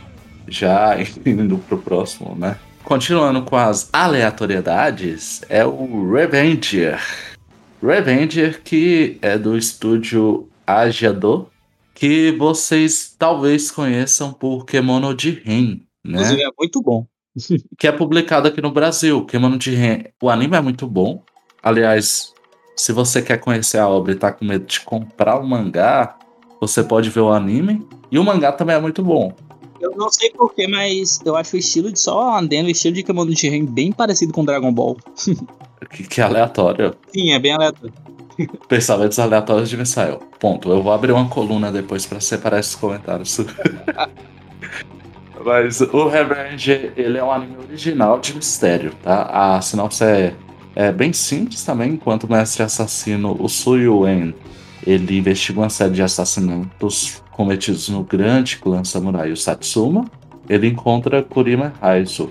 já 0.47 0.97
indo 1.27 1.59
pro 1.59 1.79
próximo, 1.79 2.37
né? 2.37 2.57
Continuando 2.85 3.43
com 3.43 3.57
as 3.57 3.91
aleatoriedades, 3.93 5.43
é 5.49 5.65
o 5.65 6.11
Revenger. 6.11 7.01
Revenger, 7.83 8.63
que 8.63 9.19
é 9.21 9.37
do 9.37 9.59
estúdio 9.59 10.49
Agiador, 10.65 11.49
que 11.95 12.31
vocês 12.31 13.15
talvez 13.19 13.73
conheçam 13.73 14.33
por 14.33 14.65
Kemono 14.65 15.13
de 15.15 15.31
Ren, 15.31 15.81
né? 16.05 16.13
Inclusive 16.21 16.43
é 16.43 16.51
muito 16.57 16.81
bom. 16.81 17.05
que 17.77 17.89
é 17.89 17.93
publicado 17.93 18.47
aqui 18.47 18.63
no 18.63 18.71
Brasil. 18.71 19.25
Kemono 19.25 19.59
de 19.59 19.75
Ren, 19.75 20.05
o 20.23 20.31
anime 20.31 20.57
é 20.57 20.61
muito 20.61 20.87
bom. 20.87 21.25
Aliás, 21.61 22.33
se 22.79 22.93
você 22.93 23.21
quer 23.21 23.39
conhecer 23.39 23.79
a 23.79 23.89
obra 23.89 24.13
e 24.13 24.15
tá 24.15 24.31
com 24.33 24.45
medo 24.45 24.65
de 24.65 24.81
comprar 24.81 25.39
o 25.39 25.47
mangá, 25.47 26.17
você 26.61 26.83
pode 26.83 27.11
ver 27.11 27.21
o 27.21 27.33
anime. 27.33 27.87
E 28.11 28.19
o 28.19 28.25
mangá 28.25 28.53
também 28.53 28.77
é 28.77 28.81
muito 28.81 29.03
bom. 29.03 29.33
Eu 29.81 29.93
não 29.97 30.11
sei 30.11 30.31
porquê, 30.31 30.67
mas 30.67 31.21
eu 31.25 31.37
acho 31.37 31.57
o 31.57 31.59
estilo 31.59 31.93
de 31.93 32.01
só 32.01 32.37
andando, 32.39 32.67
o 32.67 32.71
estilo 32.71 32.95
de 32.95 33.03
Kemono 33.03 33.35
de 33.35 33.49
Ren 33.49 33.65
bem 33.65 33.93
parecido 33.93 34.33
com 34.33 34.45
Dragon 34.45 34.73
Ball. 34.73 34.97
que, 35.91 36.05
que 36.05 36.21
aleatório. 36.21 36.95
Sim, 37.13 37.33
é 37.33 37.39
bem 37.39 37.53
aleatório. 37.53 37.93
Pensamentos 38.69 39.19
aleatórios 39.19 39.69
de 39.69 39.77
Misael. 39.77 40.21
Ponto. 40.39 40.71
Eu 40.71 40.83
vou 40.83 40.93
abrir 40.93 41.13
uma 41.13 41.29
coluna 41.29 41.73
depois 41.73 42.07
para 42.07 42.21
separar 42.21 42.61
esses 42.61 42.77
comentários. 42.77 43.39
Mas 45.45 45.81
o 45.81 46.09
Revenge, 46.09 46.93
ele 46.97 47.19
é 47.19 47.25
um 47.25 47.31
anime 47.31 47.57
original 47.57 48.19
de 48.19 48.35
mistério, 48.35 48.93
tá? 49.03 49.57
A 49.57 49.61
sinopse 49.61 50.05
é, 50.05 50.35
é 50.79 50.93
bem 50.93 51.13
simples 51.13 51.65
também, 51.65 51.95
enquanto 51.95 52.23
o 52.23 52.31
mestre 52.31 52.63
assassino, 52.63 53.37
o 53.41 53.49
Suyuen, 53.49 54.33
ele 54.87 55.19
investiga 55.19 55.59
uma 55.59 55.69
série 55.69 55.95
de 55.95 56.03
assassinatos 56.03 57.21
cometidos 57.33 57.89
no 57.89 58.05
grande 58.05 58.59
clã 58.59 58.85
samurai 58.85 59.33
o 59.33 59.37
Satsuma, 59.37 60.05
ele 60.49 60.69
encontra 60.69 61.21
Kurima 61.21 61.73
Raizo, 61.81 62.31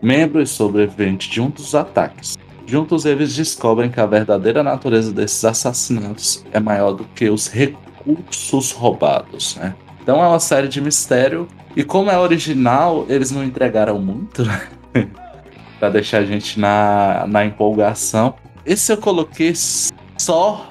membro 0.00 0.40
e 0.40 0.46
sobrevivente 0.46 1.28
de 1.28 1.40
um 1.40 1.50
dos 1.50 1.74
ataques. 1.74 2.38
Juntos 2.64 3.04
eles 3.04 3.34
descobrem 3.34 3.90
que 3.90 3.98
a 3.98 4.06
verdadeira 4.06 4.62
natureza 4.62 5.12
desses 5.12 5.44
assassinatos 5.44 6.44
é 6.52 6.60
maior 6.60 6.92
do 6.92 7.02
que 7.06 7.28
os 7.28 7.48
recursos 7.48 8.70
roubados, 8.70 9.56
né? 9.56 9.74
Então 10.00 10.22
é 10.22 10.28
uma 10.28 10.38
série 10.38 10.68
de 10.68 10.80
mistério 10.80 11.48
e 11.74 11.82
como 11.82 12.08
é 12.08 12.16
original, 12.16 13.04
eles 13.08 13.32
não 13.32 13.42
entregaram 13.42 14.00
muito, 14.00 14.44
né? 14.44 14.68
para 15.80 15.88
deixar 15.88 16.18
a 16.18 16.24
gente 16.24 16.60
na, 16.60 17.24
na 17.26 17.44
empolgação. 17.44 18.34
Esse 18.66 18.92
eu 18.92 18.98
coloquei 18.98 19.54
só 20.18 20.70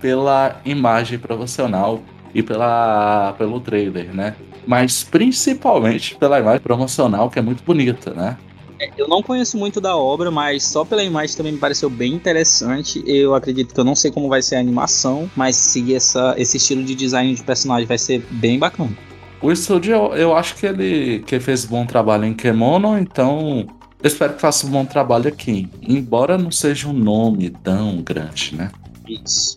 pela 0.00 0.58
imagem 0.64 1.18
promocional 1.18 2.00
e 2.34 2.42
pela, 2.42 3.34
pelo 3.36 3.60
trailer, 3.60 4.14
né? 4.14 4.34
Mas 4.66 5.04
principalmente 5.04 6.16
pela 6.16 6.40
imagem 6.40 6.60
promocional, 6.60 7.28
que 7.30 7.38
é 7.38 7.42
muito 7.42 7.62
bonita, 7.62 8.14
né? 8.14 8.38
É, 8.80 8.90
eu 8.96 9.08
não 9.08 9.22
conheço 9.22 9.58
muito 9.58 9.80
da 9.80 9.96
obra, 9.96 10.30
mas 10.30 10.64
só 10.64 10.84
pela 10.84 11.02
imagem 11.02 11.36
também 11.36 11.52
me 11.52 11.58
pareceu 11.58 11.90
bem 11.90 12.14
interessante. 12.14 13.02
Eu 13.06 13.34
acredito 13.34 13.74
que 13.74 13.80
eu 13.80 13.84
não 13.84 13.94
sei 13.94 14.10
como 14.10 14.28
vai 14.28 14.40
ser 14.40 14.56
a 14.56 14.60
animação, 14.60 15.28
mas 15.36 15.56
seguir 15.56 15.96
essa, 15.96 16.34
esse 16.38 16.56
estilo 16.56 16.82
de 16.82 16.94
design 16.94 17.34
de 17.34 17.42
personagem 17.42 17.86
vai 17.86 17.98
ser 17.98 18.24
bem 18.30 18.58
bacana. 18.58 18.96
O 19.42 19.52
estúdio, 19.52 19.92
eu, 19.92 20.14
eu 20.14 20.36
acho 20.36 20.54
que 20.56 20.66
ele, 20.66 21.20
que 21.26 21.38
fez 21.38 21.64
bom 21.64 21.84
trabalho 21.84 22.24
em 22.24 22.34
Kemono, 22.34 22.98
então 22.98 23.66
eu 24.02 24.06
espero 24.06 24.34
que 24.34 24.40
faça 24.40 24.66
um 24.66 24.70
bom 24.70 24.84
trabalho 24.84 25.28
aqui. 25.28 25.68
Embora 25.82 26.38
não 26.38 26.50
seja 26.50 26.88
um 26.88 26.92
nome 26.92 27.50
tão 27.50 28.00
grande, 28.02 28.54
né? 28.56 28.70
Isso. 29.08 29.56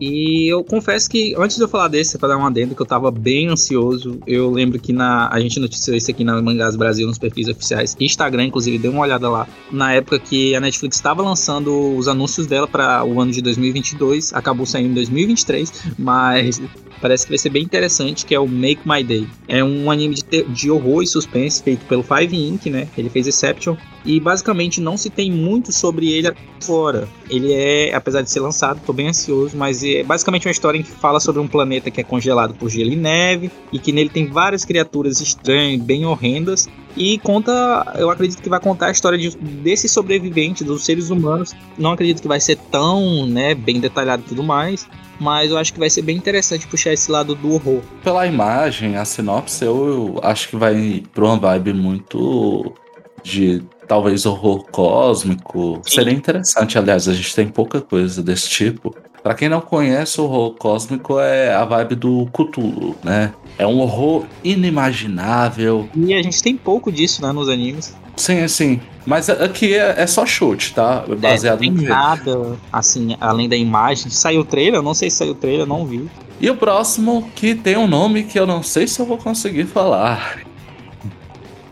E 0.00 0.48
eu 0.50 0.64
confesso 0.64 1.10
que 1.10 1.34
antes 1.36 1.56
de 1.56 1.62
eu 1.62 1.68
falar 1.68 1.88
desse, 1.88 2.16
para 2.16 2.30
dar 2.30 2.38
um 2.38 2.46
adendo, 2.46 2.74
que 2.74 2.80
eu 2.80 2.86
tava 2.86 3.10
bem 3.10 3.48
ansioso, 3.48 4.18
eu 4.26 4.50
lembro 4.50 4.80
que 4.80 4.92
na, 4.92 5.28
a 5.28 5.38
gente 5.38 5.60
noticiou 5.60 5.96
isso 5.96 6.10
aqui 6.10 6.24
na 6.24 6.40
Mangás 6.40 6.74
Brasil, 6.74 7.06
nos 7.06 7.18
perfis 7.18 7.48
oficiais, 7.48 7.94
Instagram, 8.00 8.44
inclusive, 8.46 8.78
deu 8.78 8.92
uma 8.92 9.02
olhada 9.02 9.28
lá. 9.28 9.46
Na 9.70 9.92
época 9.92 10.18
que 10.18 10.54
a 10.54 10.60
Netflix 10.60 10.96
estava 10.96 11.22
lançando 11.22 11.96
os 11.96 12.08
anúncios 12.08 12.46
dela 12.46 12.66
para 12.66 13.04
o 13.04 13.20
ano 13.20 13.30
de 13.30 13.42
2022, 13.42 14.32
acabou 14.32 14.64
saindo 14.64 14.90
em 14.90 14.94
2023, 14.94 15.70
mas 15.98 16.62
parece 17.00 17.24
que 17.24 17.30
vai 17.30 17.38
ser 17.38 17.50
bem 17.50 17.62
interessante, 17.62 18.24
que 18.24 18.34
é 18.34 18.40
o 18.40 18.46
Make 18.46 18.88
My 18.88 19.02
Day. 19.02 19.26
É 19.48 19.62
um 19.62 19.90
anime 19.90 20.14
de, 20.14 20.42
de 20.44 20.70
horror 20.70 21.02
e 21.02 21.06
suspense 21.06 21.62
feito 21.62 21.84
pelo 21.86 22.02
Five 22.02 22.36
Inc, 22.36 22.66
né? 22.66 22.88
Ele 22.96 23.08
fez 23.08 23.26
Exception 23.26 23.76
e 24.04 24.18
basicamente 24.18 24.80
não 24.80 24.96
se 24.96 25.10
tem 25.10 25.30
muito 25.30 25.72
sobre 25.72 26.10
ele 26.10 26.32
agora. 26.62 27.08
Ele 27.28 27.52
é, 27.52 27.94
apesar 27.94 28.22
de 28.22 28.30
ser 28.30 28.40
lançado, 28.40 28.80
tô 28.84 28.92
bem 28.92 29.08
ansioso, 29.08 29.56
mas 29.56 29.82
é 29.84 30.02
basicamente 30.02 30.46
uma 30.46 30.52
história 30.52 30.78
em 30.78 30.82
que 30.82 30.90
fala 30.90 31.20
sobre 31.20 31.40
um 31.40 31.48
planeta 31.48 31.90
que 31.90 32.00
é 32.00 32.04
congelado 32.04 32.54
por 32.54 32.68
gelo 32.70 32.90
e 32.90 32.96
neve 32.96 33.50
e 33.72 33.78
que 33.78 33.92
nele 33.92 34.08
tem 34.08 34.26
várias 34.26 34.64
criaturas 34.64 35.20
estranhas, 35.20 35.80
bem 35.82 36.04
horrendas 36.04 36.68
e 36.96 37.18
conta, 37.18 37.94
eu 37.96 38.10
acredito 38.10 38.42
que 38.42 38.48
vai 38.48 38.58
contar 38.58 38.86
a 38.86 38.90
história 38.90 39.18
de, 39.18 39.36
desses 39.36 39.92
sobreviventes, 39.92 40.66
dos 40.66 40.84
seres 40.84 41.10
humanos. 41.10 41.54
Não 41.78 41.92
acredito 41.92 42.20
que 42.20 42.28
vai 42.28 42.40
ser 42.40 42.56
tão, 42.70 43.26
né, 43.26 43.54
bem 43.54 43.80
detalhado 43.80 44.22
e 44.26 44.28
tudo 44.28 44.42
mais, 44.42 44.88
mas 45.18 45.50
eu 45.50 45.58
acho 45.58 45.72
que 45.72 45.78
vai 45.78 45.88
ser 45.88 46.02
bem 46.02 46.16
interessante 46.16 46.66
puxar 46.66 46.92
esse 46.92 47.10
lado 47.10 47.34
do 47.34 47.54
horror. 47.54 47.80
Pela 48.02 48.26
imagem, 48.26 48.96
a 48.96 49.04
sinopse, 49.04 49.64
eu 49.64 50.18
acho 50.22 50.48
que 50.48 50.56
vai 50.56 51.02
pra 51.14 51.24
uma 51.24 51.36
vibe 51.38 51.74
muito 51.74 52.74
de 53.22 53.62
talvez 53.90 54.24
horror 54.24 54.64
cósmico. 54.70 55.80
Sim. 55.84 55.96
Seria 55.96 56.12
interessante, 56.12 56.78
aliás, 56.78 57.08
a 57.08 57.12
gente 57.12 57.34
tem 57.34 57.48
pouca 57.48 57.80
coisa 57.80 58.22
desse 58.22 58.48
tipo. 58.48 58.94
Para 59.20 59.34
quem 59.34 59.48
não 59.48 59.60
conhece, 59.60 60.20
o 60.20 60.24
horror 60.24 60.54
cósmico 60.54 61.18
é 61.18 61.52
a 61.52 61.64
vibe 61.64 61.96
do 61.96 62.26
Cthulhu, 62.26 62.94
né? 63.02 63.34
É 63.58 63.66
um 63.66 63.80
horror 63.80 64.26
inimaginável. 64.44 65.88
E 65.96 66.14
a 66.14 66.22
gente 66.22 66.40
tem 66.40 66.56
pouco 66.56 66.92
disso, 66.92 67.20
né, 67.20 67.32
nos 67.32 67.48
animes. 67.48 67.92
Sim, 68.14 68.46
sim. 68.46 68.80
Mas 69.04 69.28
aqui 69.28 69.74
é, 69.74 69.96
é 69.98 70.06
só 70.06 70.24
chute, 70.24 70.72
tá? 70.72 71.04
Baseado 71.18 71.64
é, 71.64 71.66
não 71.66 71.76
tem 71.76 71.88
nada, 71.88 72.56
assim, 72.72 73.16
além 73.20 73.48
da 73.48 73.56
imagem. 73.56 74.08
Saiu 74.08 74.42
o 74.42 74.44
trailer? 74.44 74.80
Não 74.82 74.94
sei 74.94 75.10
se 75.10 75.16
saiu 75.16 75.32
o 75.32 75.34
trailer, 75.34 75.66
não 75.66 75.84
vi. 75.84 76.08
E 76.40 76.48
o 76.48 76.54
próximo, 76.56 77.28
que 77.34 77.56
tem 77.56 77.76
um 77.76 77.88
nome 77.88 78.22
que 78.22 78.38
eu 78.38 78.46
não 78.46 78.62
sei 78.62 78.86
se 78.86 79.00
eu 79.00 79.04
vou 79.04 79.18
conseguir 79.18 79.64
falar. 79.64 80.38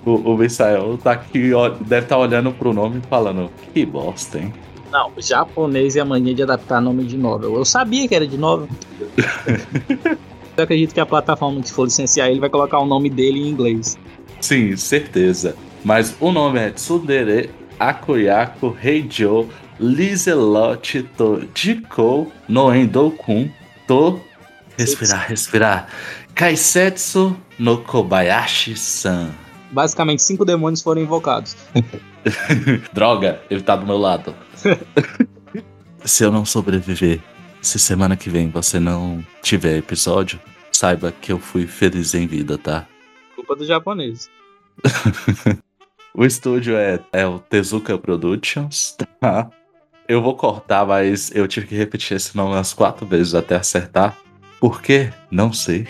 O, 0.09 0.33
o 0.33 0.39
Misael 0.39 0.97
tá 0.97 1.13
aqui, 1.13 1.51
deve 1.83 2.07
estar 2.07 2.17
tá 2.17 2.19
olhando 2.19 2.51
pro 2.51 2.73
nome 2.73 3.03
e 3.05 3.07
falando, 3.09 3.51
que 3.75 3.85
bosta, 3.85 4.39
hein? 4.39 4.55
Não, 4.91 5.13
o 5.15 5.21
japonês 5.21 5.97
e 5.97 6.01
a 6.01 6.05
mania 6.05 6.35
de 6.35 6.43
adaptar 6.43 6.81
nome 6.81 7.05
de 7.05 7.19
novel. 7.19 7.55
Eu 7.55 7.65
sabia 7.67 8.09
que 8.09 8.15
era 8.15 8.27
de 8.27 8.39
novel. 8.39 8.71
eu 10.57 10.65
acredito 10.65 10.95
que 10.95 11.01
a 11.01 11.05
plataforma 11.05 11.61
que 11.61 11.71
for 11.71 11.85
licenciar 11.85 12.31
ele 12.31 12.41
vai 12.41 12.49
colocar 12.49 12.79
o 12.79 12.87
nome 12.87 13.11
dele 13.11 13.39
em 13.39 13.49
inglês. 13.49 13.99
Sim, 14.41 14.75
certeza. 14.79 15.55
Mas 15.85 16.17
o 16.19 16.33
nome 16.33 16.59
é 16.59 16.71
Tsundere 16.71 17.51
Akoyako 17.79 18.75
Heijo 18.83 19.47
Lizelot 19.79 21.03
To 21.19 21.43
Jiko 21.55 22.33
no 22.49 22.75
Endokun 22.75 23.51
To 23.87 24.19
Respirar, 24.79 25.29
respirar 25.29 25.89
Kaisetsu 26.35 27.37
no 27.59 27.79
Kobayashi-san 27.79 29.48
basicamente 29.71 30.23
cinco 30.23 30.45
demônios 30.45 30.83
foram 30.83 31.03
invocados. 31.03 31.57
Droga, 32.93 33.41
ele 33.51 33.63
tá 33.63 33.77
do 33.77 33.87
meu 33.87 33.99
lado. 33.99 34.35
Se 36.05 36.25
eu 36.25 36.31
não 36.31 36.45
sobreviver, 36.45 37.21
se 37.61 37.79
semana 37.79 38.17
que 38.17 38.31
vem 38.31 38.49
você 38.49 38.79
não 38.79 39.25
tiver 39.43 39.77
episódio, 39.77 40.41
saiba 40.73 41.13
que 41.13 41.33
eu 41.33 41.39
fui 41.39 41.67
feliz 41.67 42.15
em 42.15 42.27
vida, 42.27 42.57
tá? 42.57 42.87
Culpa 43.35 43.57
do 43.57 43.67
japonês. 43.67 44.31
o 46.15 46.25
estúdio 46.25 46.77
é, 46.77 47.01
é 47.13 47.27
o 47.27 47.39
Tezuka 47.41 47.99
Productions, 47.99 48.97
tá? 49.21 49.51
Eu 50.07 50.23
vou 50.23 50.37
cortar, 50.37 50.87
mas 50.87 51.35
eu 51.35 51.47
tive 51.49 51.67
que 51.67 51.75
repetir 51.75 52.17
esse 52.17 52.37
nome 52.37 52.55
umas 52.55 52.73
quatro 52.73 53.05
vezes 53.05 53.35
até 53.35 53.57
acertar. 53.57 54.17
Por 54.61 54.81
quê? 54.81 55.13
Não 55.31 55.53
sei. 55.53 55.87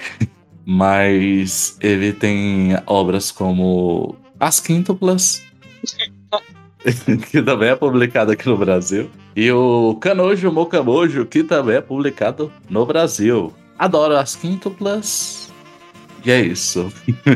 Mas 0.71 1.79
ele 1.81 2.13
tem 2.13 2.77
obras 2.85 3.31
como 3.31 4.15
As 4.39 4.61
Quíntuplas, 4.61 5.43
que 7.31 7.41
também 7.41 7.71
é 7.71 7.75
publicado 7.75 8.33
aqui 8.33 8.47
no 8.47 8.59
Brasil. 8.59 9.11
E 9.35 9.51
o 9.51 9.95
Canojo 9.95 10.53
Mocamojo, 10.53 11.25
que 11.25 11.43
também 11.43 11.77
é 11.77 11.81
publicado 11.81 12.53
no 12.69 12.85
Brasil. 12.85 13.51
Adoro 13.79 14.15
as 14.15 14.37
quíntuplas. 14.37 15.51
E 16.23 16.31
é 16.31 16.43
isso. 16.43 16.93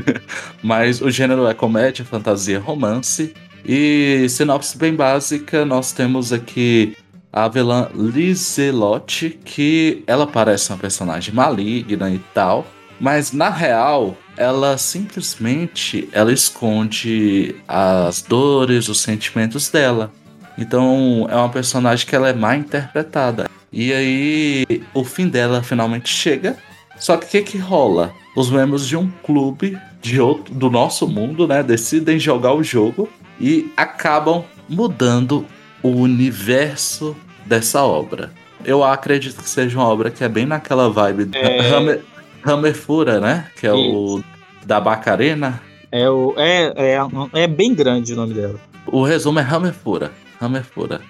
Mas 0.62 1.00
o 1.00 1.10
gênero 1.10 1.46
é 1.46 1.54
comédia, 1.54 2.04
fantasia, 2.04 2.60
romance. 2.60 3.32
E 3.64 4.26
sinopse 4.28 4.76
bem 4.76 4.94
básica, 4.94 5.64
nós 5.64 5.92
temos 5.92 6.34
aqui 6.34 6.94
a 7.32 7.48
vilã 7.48 7.88
Lizelotte, 7.94 9.30
que 9.42 10.04
ela 10.06 10.26
parece 10.26 10.70
uma 10.70 10.78
personagem 10.78 11.32
maligna 11.32 12.10
e 12.10 12.18
tal, 12.34 12.66
mas 13.02 13.32
na 13.32 13.50
real 13.50 14.16
ela 14.36 14.78
simplesmente 14.78 16.08
ela 16.12 16.32
esconde 16.32 17.56
as 17.66 18.22
dores, 18.22 18.88
os 18.88 19.00
sentimentos 19.00 19.68
dela. 19.68 20.12
Então 20.56 21.26
é 21.28 21.34
uma 21.34 21.48
personagem 21.48 22.06
que 22.06 22.14
ela 22.14 22.28
é 22.28 22.32
mal 22.32 22.54
interpretada. 22.54 23.50
E 23.72 23.92
aí 23.92 24.64
o 24.94 25.02
fim 25.02 25.26
dela 25.26 25.64
finalmente 25.64 26.10
chega. 26.10 26.56
Só 26.96 27.16
que 27.16 27.26
o 27.26 27.28
que, 27.28 27.42
que 27.42 27.58
rola? 27.58 28.12
Os 28.36 28.48
membros 28.50 28.86
de 28.86 28.96
um 28.96 29.10
clube 29.24 29.76
de 30.00 30.20
outro, 30.20 30.54
do 30.54 30.70
nosso 30.70 31.08
mundo, 31.08 31.48
né, 31.48 31.60
decidem 31.60 32.20
jogar 32.20 32.54
o 32.54 32.62
jogo 32.62 33.08
e 33.40 33.72
acabam 33.76 34.44
mudando 34.68 35.44
o 35.82 35.88
universo 35.88 37.16
dessa 37.44 37.82
obra. 37.82 38.32
Eu 38.64 38.84
acredito 38.84 39.42
que 39.42 39.50
seja 39.50 39.76
uma 39.76 39.88
obra 39.88 40.08
que 40.08 40.22
é 40.22 40.28
bem 40.28 40.46
naquela 40.46 40.88
vibe 40.88 41.30
é... 41.32 41.74
Hammer, 41.74 42.04
Hammerfura, 42.44 43.20
né? 43.20 43.50
Que 43.58 43.66
é 43.66 43.74
Isso. 43.74 43.96
o 43.96 44.24
da 44.64 44.80
Bacarena. 44.80 45.60
É, 45.90 46.08
o, 46.08 46.34
é, 46.36 46.72
é, 46.76 46.98
é 47.34 47.46
bem 47.46 47.74
grande 47.74 48.12
o 48.12 48.16
nome 48.16 48.34
dela. 48.34 48.58
O 48.86 49.02
resumo 49.02 49.38
é 49.38 49.42
Hammerfura. 49.42 50.10
Hammerfura. 50.40 51.00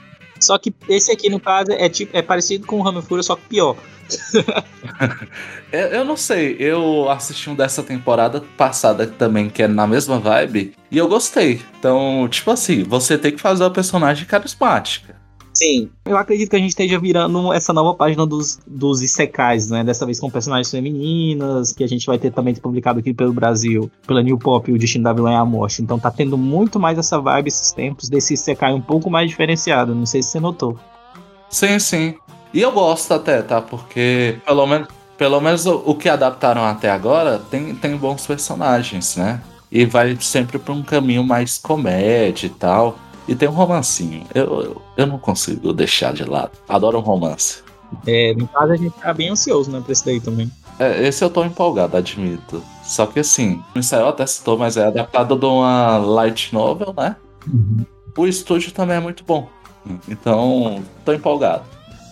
Só 0.40 0.58
que 0.58 0.74
esse 0.88 1.12
aqui, 1.12 1.30
no 1.30 1.38
caso, 1.38 1.70
é, 1.70 1.88
tipo, 1.88 2.16
é 2.16 2.20
parecido 2.20 2.66
com 2.66 2.80
o 2.80 2.86
Hammerfura, 2.86 3.22
só 3.22 3.36
que 3.36 3.42
pior. 3.48 3.76
eu 5.72 6.04
não 6.04 6.16
sei, 6.16 6.56
eu 6.58 7.08
assisti 7.08 7.48
um 7.48 7.54
dessa 7.54 7.82
temporada 7.82 8.42
passada 8.56 9.06
também, 9.06 9.48
que 9.48 9.62
é 9.62 9.68
na 9.68 9.86
mesma 9.86 10.18
vibe, 10.18 10.74
e 10.90 10.98
eu 10.98 11.08
gostei. 11.08 11.62
Então, 11.78 12.28
tipo 12.28 12.50
assim, 12.50 12.82
você 12.82 13.16
tem 13.16 13.32
que 13.32 13.40
fazer 13.40 13.64
a 13.64 13.70
personagem 13.70 14.26
carismática. 14.26 15.21
Sim. 15.52 15.90
Eu 16.04 16.16
acredito 16.16 16.50
que 16.50 16.56
a 16.56 16.58
gente 16.58 16.70
esteja 16.70 16.98
virando 16.98 17.52
essa 17.52 17.72
nova 17.72 17.94
página 17.94 18.26
dos, 18.26 18.58
dos 18.66 19.02
Isekais, 19.02 19.68
né? 19.70 19.84
Dessa 19.84 20.06
vez 20.06 20.18
com 20.18 20.30
personagens 20.30 20.70
femininas, 20.70 21.72
que 21.72 21.84
a 21.84 21.86
gente 21.86 22.06
vai 22.06 22.18
ter 22.18 22.30
também 22.30 22.54
publicado 22.54 23.00
aqui 23.00 23.12
pelo 23.12 23.32
Brasil, 23.32 23.90
pela 24.06 24.22
New 24.22 24.38
Pop, 24.38 24.72
o 24.72 24.78
Destino 24.78 25.04
da 25.04 25.12
Vilã 25.12 25.32
e 25.32 25.36
a 25.36 25.44
Morte. 25.44 25.82
Então 25.82 25.98
tá 25.98 26.10
tendo 26.10 26.38
muito 26.38 26.80
mais 26.80 26.98
essa 26.98 27.20
vibe 27.20 27.48
esses 27.48 27.70
tempos, 27.72 28.08
desse 28.08 28.34
Isekai 28.34 28.72
um 28.72 28.80
pouco 28.80 29.10
mais 29.10 29.28
diferenciado. 29.28 29.94
Não 29.94 30.06
sei 30.06 30.22
se 30.22 30.30
você 30.30 30.40
notou. 30.40 30.78
Sim, 31.50 31.78
sim. 31.78 32.14
E 32.54 32.60
eu 32.60 32.72
gosto 32.72 33.12
até, 33.12 33.42
tá? 33.42 33.60
Porque 33.60 34.38
pelo 34.46 34.66
menos, 34.66 34.88
pelo 35.18 35.40
menos 35.40 35.66
o, 35.66 35.82
o 35.86 35.94
que 35.94 36.08
adaptaram 36.08 36.64
até 36.64 36.90
agora 36.90 37.38
tem, 37.38 37.74
tem 37.74 37.96
bons 37.96 38.26
personagens, 38.26 39.16
né? 39.16 39.40
E 39.70 39.84
vai 39.84 40.16
sempre 40.20 40.58
para 40.58 40.72
um 40.72 40.82
caminho 40.82 41.24
mais 41.24 41.58
comédia 41.58 42.46
e 42.46 42.50
tal. 42.50 42.98
E 43.28 43.34
tem 43.34 43.48
um 43.48 43.52
romancinho. 43.52 44.26
Eu, 44.34 44.82
eu, 44.96 45.06
não 45.06 45.18
consigo 45.18 45.72
deixar 45.72 46.12
de 46.12 46.24
lado. 46.24 46.52
Adoro 46.68 46.98
um 46.98 47.02
romance. 47.02 47.62
É, 48.06 48.34
no 48.34 48.48
caso 48.48 48.72
a 48.72 48.76
gente 48.76 48.94
tá 48.98 49.12
bem 49.12 49.30
ansioso, 49.30 49.70
né, 49.70 49.80
pra 49.80 49.92
esse 49.92 50.04
daí 50.04 50.20
também. 50.20 50.50
É, 50.78 51.06
esse 51.06 51.22
eu 51.22 51.30
tô 51.30 51.44
empolgado, 51.44 51.96
admito. 51.96 52.62
Só 52.82 53.06
que 53.06 53.20
assim, 53.20 53.62
o 53.74 53.78
Israel 53.78 54.08
até 54.08 54.26
citou, 54.26 54.58
mas 54.58 54.76
é 54.76 54.86
adaptado 54.86 55.36
de 55.36 55.44
uma 55.44 55.98
light 55.98 56.52
novel, 56.52 56.94
né? 56.96 57.16
Uhum. 57.46 57.84
O 58.16 58.26
estúdio 58.26 58.72
também 58.72 58.96
é 58.96 59.00
muito 59.00 59.24
bom. 59.24 59.48
Então, 60.08 60.82
tô 61.04 61.12
empolgado. 61.12 61.64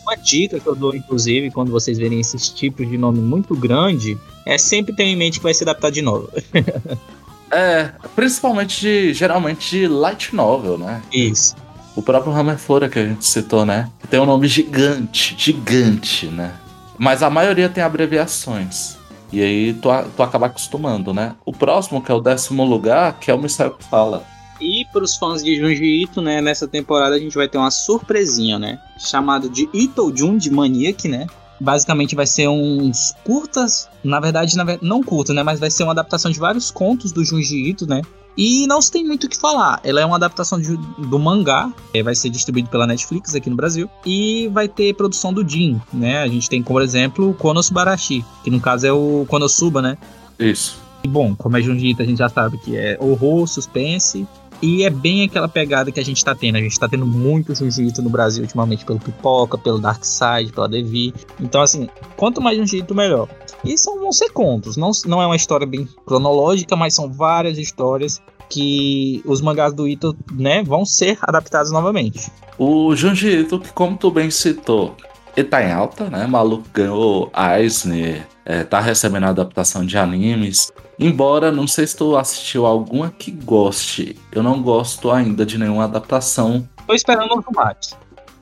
Uma 0.03 0.17
dica 0.17 0.59
que 0.59 0.67
eu 0.67 0.75
dou, 0.75 0.95
inclusive, 0.95 1.51
quando 1.51 1.71
vocês 1.71 1.99
verem 1.99 2.21
esses 2.21 2.49
tipos 2.49 2.89
de 2.89 2.99
nome 2.99 3.21
muito 3.21 3.55
grande, 3.55 4.19
é 4.47 4.59
sempre 4.59 4.95
ter 4.95 5.05
em 5.05 5.17
mente 5.17 5.39
que 5.39 5.43
vai 5.43 5.55
ser 5.55 5.65
adaptado 5.65 5.93
de 5.93 6.03
novo. 6.03 6.29
É, 7.51 7.91
principalmente 8.15 8.81
de, 8.81 9.15
geralmente 9.15 9.71
de 9.71 9.89
light 9.89 10.35
novel, 10.35 10.79
né? 10.79 11.03
Isso. 11.13 11.57
O 11.97 12.03
próprio 12.03 12.33
Hammer 12.33 12.57
Flora 12.57 12.89
que 12.89 12.99
a 12.99 13.07
gente 13.07 13.27
citou, 13.27 13.67
né? 13.67 13.91
Tem 14.09 14.21
um 14.21 14.27
nome 14.27 14.47
gigante, 14.47 15.35
gigante, 15.37 16.27
né? 16.27 16.55
Mas 16.97 17.23
a 17.23 17.31
maioria 17.31 17.69
tem 17.69 17.83
abreviações. 17.83 18.97
E 19.33 19.43
aí 19.43 19.75
tu, 19.75 19.89
tu 20.17 20.23
acaba 20.23 20.47
acostumando, 20.47 21.13
né? 21.13 21.35
O 21.45 21.53
próximo, 21.53 22.03
que 22.03 22.11
é 22.11 22.15
o 22.15 22.21
décimo 22.21 22.65
lugar, 22.65 23.19
que 23.19 23.31
é 23.31 23.35
o 23.35 23.39
Mistério 23.39 23.75
que 23.75 23.85
Fala. 23.85 24.25
E 24.61 24.85
para 24.93 25.03
os 25.03 25.17
fãs 25.17 25.43
de 25.43 25.57
Junji 25.57 26.03
Ito, 26.03 26.21
né, 26.21 26.41
nessa 26.41 26.69
temporada 26.69 27.15
a 27.15 27.19
gente 27.19 27.35
vai 27.35 27.49
ter 27.49 27.57
uma 27.57 27.71
surpresinha, 27.71 28.59
né? 28.59 28.79
Chamado 28.99 29.49
de 29.49 29.69
Ito 29.73 30.13
Jun 30.15 30.37
de 30.37 30.51
Maniac, 30.51 31.09
né? 31.09 31.27
Basicamente 31.61 32.17
vai 32.17 32.27
ser 32.27 32.49
uns 32.49 33.15
curtas, 33.25 33.89
na 34.03 34.19
verdade, 34.19 34.57
na, 34.57 34.65
não 34.81 35.03
curta, 35.03 35.35
né? 35.35 35.43
Mas 35.43 35.61
vai 35.61 35.71
ser 35.71 35.83
uma 35.83 35.93
adaptação 35.93 36.31
de 36.31 36.39
vários 36.39 36.71
contos 36.71 37.13
do 37.13 37.25
Junji 37.25 37.69
Ito, 37.69 37.87
né? 37.87 38.03
E 38.37 38.67
não 38.67 38.81
se 38.81 38.91
tem 38.91 39.05
muito 39.05 39.25
o 39.25 39.29
que 39.29 39.37
falar. 39.37 39.81
Ela 39.85 40.01
é 40.01 40.07
uma 40.07 40.17
adaptação 40.17 40.59
de, 40.59 40.77
do 40.77 41.19
mangá, 41.19 41.71
é, 41.93 42.03
vai 42.03 42.15
ser 42.15 42.31
distribuído 42.31 42.71
pela 42.71 42.87
Netflix 42.87 43.35
aqui 43.35 43.51
no 43.51 43.57
Brasil. 43.57 43.91
E 44.07 44.49
vai 44.49 44.69
ter 44.69 44.95
produção 44.95 45.33
do 45.33 45.47
Jin, 45.47 45.81
né? 45.93 46.23
A 46.23 46.29
gente 46.29 46.49
tem 46.49 46.63
como 46.63 46.81
exemplo 46.81 47.31
o 47.31 47.35
Konosubarashi, 47.35 48.25
que 48.43 48.51
no 48.51 48.61
caso 48.61 48.87
é 48.87 48.93
o 48.93 49.27
Konosuba, 49.29 49.83
né? 49.83 49.99
Isso. 50.39 50.79
E 51.03 51.09
bom, 51.09 51.35
como 51.35 51.57
é 51.57 51.63
Junji 51.63 51.89
Ito, 51.89 52.03
a 52.03 52.07
gente 52.07 52.19
já 52.19 52.29
sabe 52.29 52.57
que 52.59 52.77
é 52.77 52.97
horror, 53.01 53.47
suspense 53.47 54.27
e 54.63 54.85
é 54.85 54.91
bem 54.91 55.25
aquela 55.25 55.49
pegada 55.49 55.91
que 55.91 56.01
a 56.01 56.05
gente 56.05 56.25
tá 56.25 56.35
tendo. 56.35 56.57
A 56.57 56.61
gente 56.61 56.79
tá 56.79 56.89
tendo 56.89 57.07
muito 57.07 57.55
jiu-jitsu 57.55 58.03
no 58.03 58.11
Brasil 58.11 58.43
ultimamente, 58.43 58.85
pelo 58.85 59.01
Pipoca, 59.01 59.57
pelo 59.57 59.79
Dark 59.79 60.05
Side, 60.05 60.53
pela 60.53 60.69
Devi. 60.69 61.15
Então, 61.41 61.63
assim, 61.63 61.89
quanto 62.17 62.41
mais 62.41 62.57
jiu-jitsu, 62.57 62.95
melhor. 62.95 63.29
E 63.65 63.77
são, 63.79 63.99
vão 63.99 64.13
ser 64.13 64.31
contos. 64.31 64.77
Não, 64.77 64.91
não 65.07 65.23
é 65.23 65.27
uma 65.27 65.37
história 65.37 65.67
bem 65.67 65.89
cronológica, 66.07 66.77
mas 66.77 66.95
são 66.95 67.11
várias 67.11 67.59
histórias 67.59 68.21
que 68.49 69.23
os 69.25 69.41
mangás 69.41 69.73
do 69.73 69.87
Ito, 69.87 70.17
né, 70.33 70.63
vão 70.63 70.85
ser 70.85 71.17
adaptados 71.23 71.71
novamente. 71.71 72.31
O 72.59 72.95
Junji 72.97 73.41
Ito, 73.41 73.61
que 73.61 73.73
como 73.73 73.97
tu 73.97 74.11
bem 74.11 74.31
citou, 74.31 74.97
ele 75.37 75.49
tá 75.49 75.63
em 75.63 75.73
alta, 75.73 76.09
né? 76.09 76.25
O 76.25 76.29
maluco 76.29 76.67
ganhou 76.73 77.31
Eisner, 77.37 78.27
é, 78.45 78.65
tá 78.65 78.81
recebendo 78.81 79.25
adaptação 79.25 79.85
de 79.85 79.97
animes. 79.97 80.73
Embora, 80.99 81.51
não 81.51 81.67
sei 81.67 81.87
se 81.87 81.97
tu 81.97 82.17
assistiu 82.17 82.67
alguma 82.67 83.11
que 83.11 83.31
goste. 83.31 84.17
Eu 84.33 84.43
não 84.43 84.63
gosto 84.63 85.11
ainda 85.11 85.47
de 85.47 85.57
nenhuma 85.57 85.85
adaptação. 85.85 86.69
Tô 86.87 86.95
esperando 86.95 87.33
o 87.33 87.43
Tomate, 87.43 87.95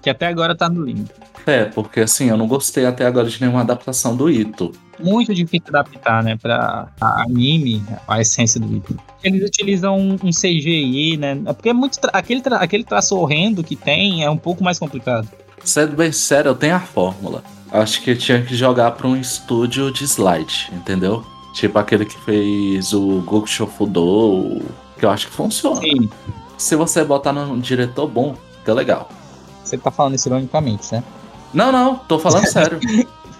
que 0.02 0.10
até 0.10 0.26
agora 0.26 0.56
tá 0.56 0.68
no 0.68 0.82
limbo. 0.82 1.10
É, 1.46 1.64
porque 1.64 2.00
assim, 2.00 2.28
eu 2.28 2.36
não 2.36 2.46
gostei 2.46 2.84
até 2.84 3.06
agora 3.06 3.28
de 3.28 3.40
nenhuma 3.40 3.60
adaptação 3.60 4.16
do 4.16 4.28
Ito. 4.28 4.72
Muito 4.98 5.32
difícil 5.32 5.68
adaptar, 5.68 6.22
né, 6.24 6.36
pra 6.36 6.88
anime, 7.00 7.82
a 8.06 8.20
essência 8.20 8.60
do 8.60 8.76
Ito. 8.76 8.98
Eles 9.22 9.46
utilizam 9.46 9.96
um, 9.96 10.14
um 10.24 10.30
CGI, 10.30 11.16
né? 11.16 11.40
É 11.46 11.52
porque 11.52 11.68
é 11.68 11.72
muito 11.72 11.98
tra 11.98 12.10
aquele, 12.12 12.40
tra 12.40 12.56
aquele 12.56 12.84
traço 12.84 13.16
horrendo 13.16 13.62
que 13.62 13.76
tem 13.76 14.24
é 14.24 14.28
um 14.28 14.36
pouco 14.36 14.62
mais 14.64 14.78
complicado. 14.78 15.28
Sendo 15.64 15.96
bem 15.96 16.12
sério, 16.12 16.50
eu 16.50 16.54
tenho 16.54 16.74
a 16.74 16.80
fórmula. 16.80 17.42
Acho 17.70 18.02
que 18.02 18.14
tinha 18.16 18.42
que 18.42 18.54
jogar 18.54 18.92
para 18.92 19.06
um 19.06 19.16
estúdio 19.16 19.92
de 19.92 20.04
slide, 20.04 20.70
entendeu? 20.72 21.24
Tipo 21.52 21.78
aquele 21.78 22.04
que 22.04 22.18
fez 22.20 22.92
o 22.92 23.20
Goku 23.20 23.46
Shofudo, 23.46 24.62
que 24.98 25.04
eu 25.04 25.10
acho 25.10 25.26
que 25.26 25.32
funciona. 25.32 25.80
Sim. 25.80 26.08
Se 26.56 26.74
você 26.76 27.04
botar 27.04 27.32
num 27.32 27.58
diretor 27.58 28.06
bom, 28.06 28.34
fica 28.58 28.72
legal. 28.72 29.08
Você 29.62 29.76
tá 29.76 29.90
falando 29.90 30.14
isso 30.14 30.28
ironicamente, 30.28 30.92
né? 30.92 31.02
Não, 31.52 31.70
não, 31.70 31.96
tô 31.96 32.18
falando 32.18 32.46
sério. 32.48 32.78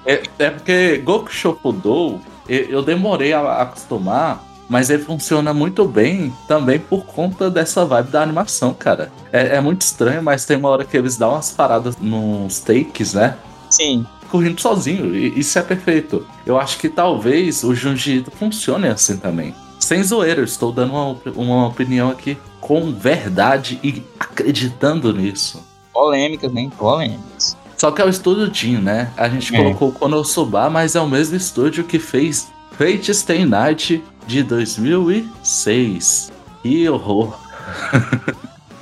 É, 0.05 0.23
é, 0.39 0.51
porque 0.51 0.99
Goku 0.99 1.31
Shofudo, 1.31 2.21
eu 2.49 2.83
demorei 2.83 3.33
a 3.33 3.63
acostumar, 3.63 4.45
mas 4.69 4.91
ele 4.91 5.03
funciona 5.03 5.55
muito 5.55 5.85
bem 5.87 6.33
também 6.47 6.79
por 6.79 7.05
conta 7.05 7.51
dessa 7.51 7.85
vibe 7.85 8.11
da 8.11 8.23
animação, 8.23 8.75
cara. 8.75 9.11
É, 9.33 9.57
é 9.57 9.61
muito 9.61 9.83
estranho, 9.83 10.23
mas 10.23 10.45
tem 10.45 10.57
uma 10.57 10.69
hora 10.69 10.85
que 10.85 10.97
eles 10.97 11.17
dão 11.17 11.33
umas 11.33 11.51
paradas 11.51 11.97
nos 11.99 12.61
takes, 12.61 13.15
né? 13.15 13.37
Sim 13.71 14.07
correndo 14.31 14.61
sozinho. 14.61 15.15
E 15.15 15.39
isso 15.39 15.59
é 15.59 15.63
perfeito. 15.63 16.27
Eu 16.47 16.59
acho 16.59 16.79
que 16.79 16.89
talvez 16.89 17.65
o 17.65 17.75
Junji 17.75 18.25
funcione 18.39 18.87
assim 18.89 19.17
também. 19.17 19.55
Sem 19.81 20.03
zoeira, 20.03 20.41
eu 20.41 20.45
estou 20.45 20.73
dando 20.73 20.93
uma, 20.93 21.17
uma 21.35 21.67
opinião 21.69 22.11
aqui 22.11 22.37
com 22.61 22.93
verdade 22.93 23.79
e 23.83 24.03
acreditando 24.19 25.13
nisso. 25.13 25.65
Polêmicas, 25.93 26.53
nem 26.53 26.69
polêmicas. 26.69 27.57
Só 27.77 27.91
que 27.91 28.03
é 28.03 28.05
o 28.05 28.09
estúdio 28.09 28.53
Jin, 28.53 28.79
né? 28.79 29.13
A 29.17 29.29
gente 29.29 29.55
É. 29.55 29.59
colocou 29.59 29.89
o 29.89 29.93
Konosuba, 29.93 30.69
mas 30.69 30.97
é 30.97 31.01
o 31.01 31.09
mesmo 31.09 31.37
estúdio 31.37 31.85
que 31.85 31.99
fez 31.99 32.49
Fate 32.73 33.15
Stay 33.15 33.45
Night 33.45 34.03
de 34.29 34.43
2006. 34.43 36.31
Que 36.63 36.87
horror. 36.89 37.35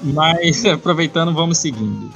Mas 0.02 0.64
aproveitando, 0.66 1.32
vamos 1.32 1.58
seguindo. 1.58 2.12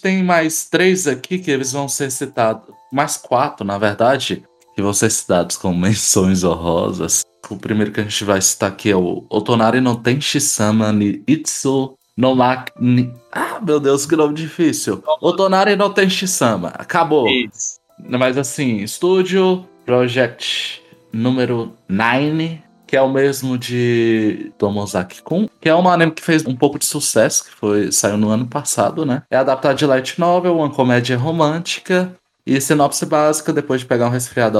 Tem 0.00 0.22
mais 0.22 0.64
três 0.64 1.06
aqui 1.06 1.38
que 1.38 1.50
eles 1.50 1.72
vão 1.72 1.88
ser 1.88 2.10
citados. 2.10 2.77
Mais 2.92 3.16
quatro, 3.16 3.66
na 3.66 3.78
verdade, 3.78 4.42
que 4.74 4.82
vão 4.82 4.92
ser 4.92 5.10
citados 5.10 5.56
como 5.56 5.76
menções 5.76 6.44
honrosas. 6.44 7.24
O 7.50 7.56
primeiro 7.56 7.92
que 7.92 8.00
a 8.00 8.04
gente 8.04 8.24
vai 8.24 8.40
citar 8.40 8.70
aqui 8.70 8.90
é 8.90 8.96
o 8.96 9.24
Otonari 9.30 9.80
no 9.80 9.96
Tenshi-sama 9.96 10.92
ni 10.92 11.22
Itsu 11.26 11.94
no 12.16 12.34
Mak 12.34 12.72
ni... 12.78 13.12
Ah, 13.32 13.60
meu 13.60 13.78
Deus, 13.78 14.04
que 14.04 14.16
nome 14.16 14.34
difícil. 14.34 15.02
Otonari 15.20 15.76
no 15.76 15.90
Tenshi-sama. 15.90 16.68
Acabou. 16.68 17.28
Isso. 17.28 17.78
Mas 17.98 18.36
assim, 18.36 18.86
Studio 18.86 19.64
Project 19.86 20.82
número 21.12 21.72
9, 21.88 22.60
que 22.86 22.96
é 22.96 23.02
o 23.02 23.08
mesmo 23.08 23.58
de 23.58 24.52
Tomozaki 24.58 25.22
Kun, 25.22 25.48
que 25.60 25.68
é 25.68 25.74
um 25.74 25.88
anime 25.88 26.12
que 26.12 26.22
fez 26.22 26.44
um 26.46 26.56
pouco 26.56 26.78
de 26.78 26.86
sucesso, 26.86 27.44
que 27.44 27.50
foi 27.50 27.92
saiu 27.92 28.16
no 28.16 28.30
ano 28.30 28.46
passado, 28.46 29.04
né? 29.04 29.22
É 29.30 29.36
adaptado 29.36 29.76
de 29.76 29.86
light 29.86 30.18
novel, 30.18 30.56
uma 30.56 30.70
comédia 30.70 31.16
romântica 31.16 32.14
e 32.48 32.58
sinopse 32.62 33.04
básica, 33.04 33.52
depois 33.52 33.82
de 33.82 33.86
pegar 33.86 34.06
um 34.06 34.10
resfriado 34.10 34.58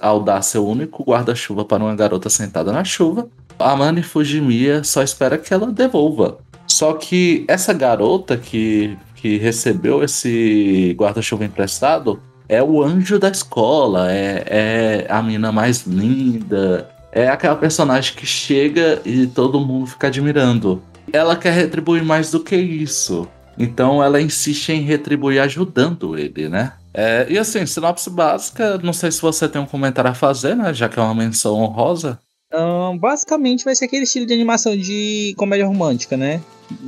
ao 0.00 0.20
dar, 0.20 0.42
seu 0.42 0.66
único 0.66 1.04
guarda-chuva 1.04 1.64
para 1.64 1.84
uma 1.84 1.94
garota 1.94 2.28
sentada 2.28 2.72
na 2.72 2.82
chuva, 2.82 3.28
a 3.56 3.76
Mani 3.76 4.02
Fujimiya 4.02 4.82
só 4.82 5.04
espera 5.04 5.38
que 5.38 5.54
ela 5.54 5.68
devolva. 5.68 6.38
Só 6.66 6.94
que 6.94 7.44
essa 7.46 7.72
garota 7.72 8.36
que, 8.36 8.98
que 9.14 9.38
recebeu 9.38 10.02
esse 10.02 10.96
guarda-chuva 10.98 11.44
emprestado 11.44 12.20
é 12.48 12.60
o 12.60 12.82
anjo 12.82 13.20
da 13.20 13.28
escola, 13.28 14.10
é, 14.10 14.44
é 14.46 15.06
a 15.08 15.22
mina 15.22 15.52
mais 15.52 15.86
linda, 15.86 16.90
é 17.12 17.28
aquela 17.28 17.54
personagem 17.54 18.16
que 18.16 18.26
chega 18.26 19.00
e 19.04 19.28
todo 19.28 19.60
mundo 19.60 19.86
fica 19.86 20.08
admirando. 20.08 20.82
Ela 21.12 21.36
quer 21.36 21.52
retribuir 21.52 22.04
mais 22.04 22.32
do 22.32 22.40
que 22.40 22.56
isso. 22.56 23.28
Então 23.56 24.02
ela 24.02 24.20
insiste 24.20 24.70
em 24.70 24.82
retribuir 24.82 25.40
ajudando 25.40 26.18
ele, 26.18 26.48
né? 26.48 26.72
É, 26.92 27.26
e 27.28 27.38
assim, 27.38 27.64
sinopse 27.66 28.10
básica, 28.10 28.78
não 28.78 28.92
sei 28.92 29.12
se 29.12 29.20
você 29.20 29.48
tem 29.48 29.60
um 29.60 29.66
comentário 29.66 30.10
a 30.10 30.14
fazer, 30.14 30.56
né? 30.56 30.72
Já 30.72 30.88
que 30.88 30.98
é 30.98 31.02
uma 31.02 31.14
menção 31.14 31.54
honrosa. 31.54 32.18
Ahn, 32.52 32.96
basicamente 32.96 33.64
vai 33.64 33.74
ser 33.74 33.84
aquele 33.84 34.04
estilo 34.04 34.24
de 34.24 34.32
animação 34.32 34.76
de 34.76 35.34
comédia 35.36 35.66
romântica, 35.66 36.16
né? 36.16 36.40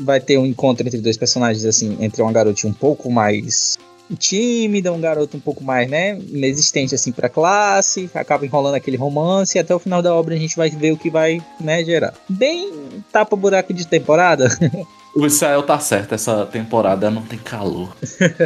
Vai 0.03 0.21
ter 0.21 0.39
um 0.39 0.47
encontro 0.47 0.87
entre 0.87 1.01
dois 1.01 1.17
personagens, 1.17 1.65
assim, 1.65 1.99
entre 2.01 2.23
uma 2.23 2.33
garotinha 2.33 2.71
um 2.71 2.75
pouco 2.75 3.11
mais 3.11 3.79
tímida, 4.19 4.93
um 4.93 5.01
garoto 5.01 5.37
um 5.37 5.41
pouco 5.41 5.63
mais, 5.63 5.89
né, 5.89 6.19
inexistente, 6.19 6.95
assim, 6.95 7.13
pra 7.13 7.29
classe, 7.29 8.11
acaba 8.15 8.45
enrolando 8.45 8.75
aquele 8.75 8.97
romance 8.97 9.57
e 9.57 9.61
até 9.61 9.75
o 9.75 9.79
final 9.79 10.03
da 10.03 10.15
obra 10.15 10.35
a 10.35 10.39
gente 10.39 10.57
vai 10.57 10.69
ver 10.69 10.93
o 10.93 10.97
que 10.97 11.11
vai, 11.11 11.41
né, 11.61 11.85
gerar. 11.85 12.15
Bem 12.29 12.73
tapa-buraco 13.13 13.73
de 13.73 13.87
temporada. 13.87 14.49
O 15.15 15.27
Israel 15.27 15.63
tá 15.63 15.79
certo, 15.79 16.15
essa 16.15 16.47
temporada 16.47 17.11
não 17.11 17.23
tem 17.23 17.39
calor. 17.39 17.95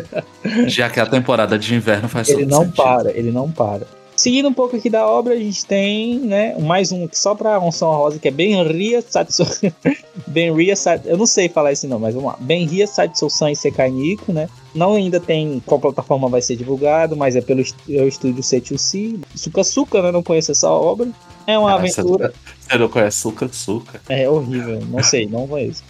Já 0.66 0.88
que 0.88 0.98
a 0.98 1.06
temporada 1.06 1.58
de 1.58 1.74
inverno 1.74 2.08
faz 2.08 2.28
ele 2.28 2.46
não 2.46 2.60
sentido. 2.62 2.76
para, 2.76 3.10
ele 3.10 3.30
não 3.30 3.50
para. 3.50 3.86
Seguindo 4.16 4.48
um 4.48 4.52
pouco 4.54 4.76
aqui 4.76 4.88
da 4.88 5.04
obra, 5.06 5.34
a 5.34 5.36
gente 5.36 5.66
tem, 5.66 6.20
né, 6.20 6.56
mais 6.60 6.92
um 6.92 7.08
só 7.12 7.34
pra 7.34 7.58
Onção 7.58 7.90
Rosa, 7.90 8.18
que 8.18 8.28
é 8.28 8.30
Benria 8.30 9.02
Satsu... 9.02 9.44
Benria 10.28 10.76
Satsu... 10.76 11.08
Eu 11.08 11.18
não 11.18 11.26
sei 11.26 11.48
falar 11.48 11.72
esse 11.72 11.86
nome, 11.88 12.02
mas 12.02 12.14
vamos 12.14 12.30
lá. 12.30 12.38
Benria 12.40 12.86
Satsu-san 12.86 13.50
e 13.50 13.56
Sekai 13.56 13.90
Nico, 13.90 14.32
né? 14.32 14.48
Não 14.72 14.94
ainda 14.94 15.18
tem 15.18 15.60
qual 15.66 15.80
plataforma 15.80 16.28
vai 16.28 16.40
ser 16.40 16.54
divulgado, 16.54 17.16
mas 17.16 17.34
é 17.34 17.40
pelo 17.40 17.60
é 17.60 18.02
o 18.02 18.08
estúdio 18.08 18.42
Setsusi. 18.42 19.20
Suka 19.34 19.64
Suka, 19.64 20.00
né? 20.00 20.12
Não 20.12 20.22
conheço 20.22 20.52
essa 20.52 20.70
obra. 20.70 21.08
É 21.44 21.58
uma 21.58 21.72
Ah, 21.72 21.74
aventura... 21.74 22.32
Você, 22.60 22.78
não 22.78 22.88
conhece 22.88 23.18
Suca? 23.18 24.00
É 24.08 24.30
horrível, 24.30 24.80
não 24.88 25.02
sei, 25.02 25.26
não 25.26 25.46
conheço. 25.48 25.82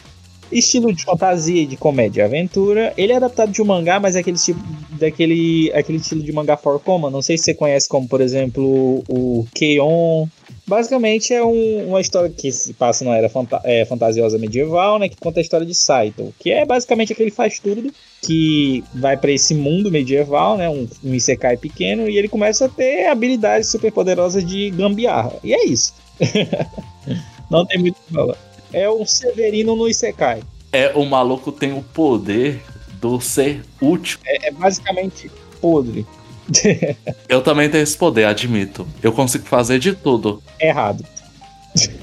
Estilo 0.58 0.92
de 0.92 1.04
fantasia 1.04 1.66
de 1.66 1.76
comédia 1.76 2.24
aventura. 2.24 2.92
Ele 2.96 3.12
é 3.12 3.16
adaptado 3.16 3.50
de 3.50 3.60
um 3.60 3.64
mangá, 3.64 3.98
mas 3.98 4.14
é 4.16 4.20
aquele 4.20 4.38
tipo 4.38 4.60
daquele 4.98 5.72
aquele 5.74 5.98
estilo 5.98 6.22
de 6.22 6.32
mangá 6.32 6.56
for 6.56 6.78
coma. 6.80 7.10
Não 7.10 7.20
sei 7.20 7.36
se 7.36 7.44
você 7.44 7.54
conhece 7.54 7.88
como, 7.88 8.06
por 8.08 8.20
exemplo, 8.20 9.02
o 9.08 9.46
Keion. 9.54 10.26
Basicamente 10.66 11.34
é 11.34 11.44
um- 11.44 11.88
uma 11.88 12.00
história 12.00 12.30
que 12.30 12.50
se 12.50 12.72
passa 12.72 13.04
na 13.04 13.16
era 13.16 13.28
fanta- 13.28 13.60
é, 13.64 13.84
fantasiosa 13.84 14.38
medieval, 14.38 14.98
né? 14.98 15.08
Que 15.08 15.16
conta 15.16 15.40
a 15.40 15.42
história 15.42 15.66
de 15.66 15.74
Saito, 15.74 16.32
que 16.38 16.50
é 16.50 16.64
basicamente 16.64 17.12
aquele 17.12 17.30
faz 17.30 17.58
tudo 17.58 17.92
que 18.22 18.82
vai 18.94 19.16
pra 19.16 19.30
esse 19.32 19.54
mundo 19.54 19.90
medieval, 19.90 20.56
né? 20.56 20.68
Um, 20.70 20.88
um 21.04 21.12
isekai 21.14 21.56
pequeno 21.58 22.08
e 22.08 22.16
ele 22.16 22.28
começa 22.28 22.64
a 22.64 22.68
ter 22.68 23.06
habilidades 23.08 23.68
super 23.68 23.92
poderosas 23.92 24.44
de 24.46 24.70
gambiarra. 24.70 25.32
E 25.42 25.52
é 25.52 25.66
isso. 25.66 25.92
Não 27.50 27.66
tem 27.66 27.78
muito 27.78 27.96
o 27.96 28.06
que 28.06 28.14
falar. 28.14 28.53
É 28.74 28.88
o 28.88 29.04
Severino 29.06 29.76
no 29.76 29.88
Isekai. 29.88 30.42
É, 30.72 30.92
o 30.94 31.04
maluco 31.04 31.52
tem 31.52 31.72
o 31.72 31.82
poder 31.82 32.60
do 33.00 33.20
ser 33.20 33.62
útil. 33.80 34.18
É, 34.26 34.48
é 34.48 34.50
basicamente 34.50 35.30
podre. 35.60 36.06
Eu 37.28 37.40
também 37.42 37.70
tenho 37.70 37.82
esse 37.82 37.96
poder, 37.96 38.24
admito. 38.24 38.86
Eu 39.02 39.12
consigo 39.12 39.44
fazer 39.46 39.78
de 39.78 39.94
tudo. 39.94 40.42
Errado. 40.60 41.04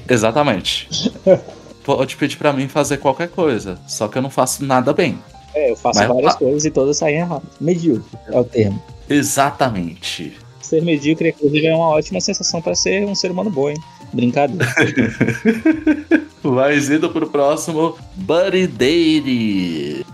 Exatamente. 0.08 0.88
Pode 1.84 2.16
pedir 2.16 2.36
pra 2.36 2.52
mim 2.52 2.68
fazer 2.68 2.98
qualquer 2.98 3.28
coisa, 3.28 3.78
só 3.88 4.06
que 4.06 4.16
eu 4.16 4.22
não 4.22 4.30
faço 4.30 4.64
nada 4.64 4.92
bem. 4.92 5.18
É, 5.52 5.72
eu 5.72 5.76
faço 5.76 5.98
Mas- 5.98 6.08
várias 6.08 6.36
coisas 6.36 6.64
e 6.64 6.70
todas 6.70 6.96
saem 6.96 7.16
erradas. 7.18 7.48
Medíocre 7.60 8.18
é 8.28 8.38
o 8.38 8.44
termo. 8.44 8.80
Exatamente. 9.10 10.36
Ser 10.60 10.80
medíocre, 10.82 11.30
inclusive, 11.30 11.66
é 11.66 11.74
uma 11.74 11.88
ótima 11.88 12.20
sensação 12.20 12.62
para 12.62 12.74
ser 12.76 13.04
um 13.04 13.14
ser 13.16 13.32
humano 13.32 13.50
bom, 13.50 13.68
hein? 13.68 13.76
Brincadeira. 14.12 14.66
Mas 16.42 16.90
indo 16.90 17.08
pro 17.10 17.28
próximo, 17.28 17.96
Buddy 18.16 18.66
Dates, 18.66 20.04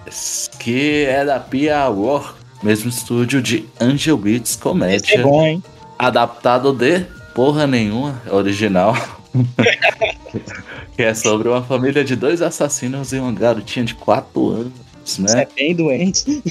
que 0.58 1.04
é 1.06 1.24
da 1.24 1.40
Pia 1.40 1.88
War, 1.88 2.34
mesmo 2.62 2.90
estúdio 2.90 3.40
de 3.40 3.64
Angel 3.80 4.16
Beats 4.16 4.50
Esse 4.50 4.58
é 4.58 4.62
Comédia, 4.62 5.22
bom, 5.22 5.42
hein? 5.46 5.62
adaptado 5.98 6.72
de 6.72 7.00
porra 7.34 7.66
nenhuma, 7.66 8.20
original. 8.30 8.94
que 10.96 11.02
é 11.02 11.14
sobre 11.14 11.48
uma 11.48 11.62
família 11.62 12.04
de 12.04 12.14
dois 12.16 12.42
assassinos 12.42 13.12
e 13.12 13.18
uma 13.18 13.32
garotinha 13.32 13.84
de 13.84 13.94
4 13.94 14.48
anos, 14.50 14.72
Você 15.04 15.22
né? 15.22 15.42
é 15.42 15.48
bem 15.54 15.74
doente. 15.74 16.42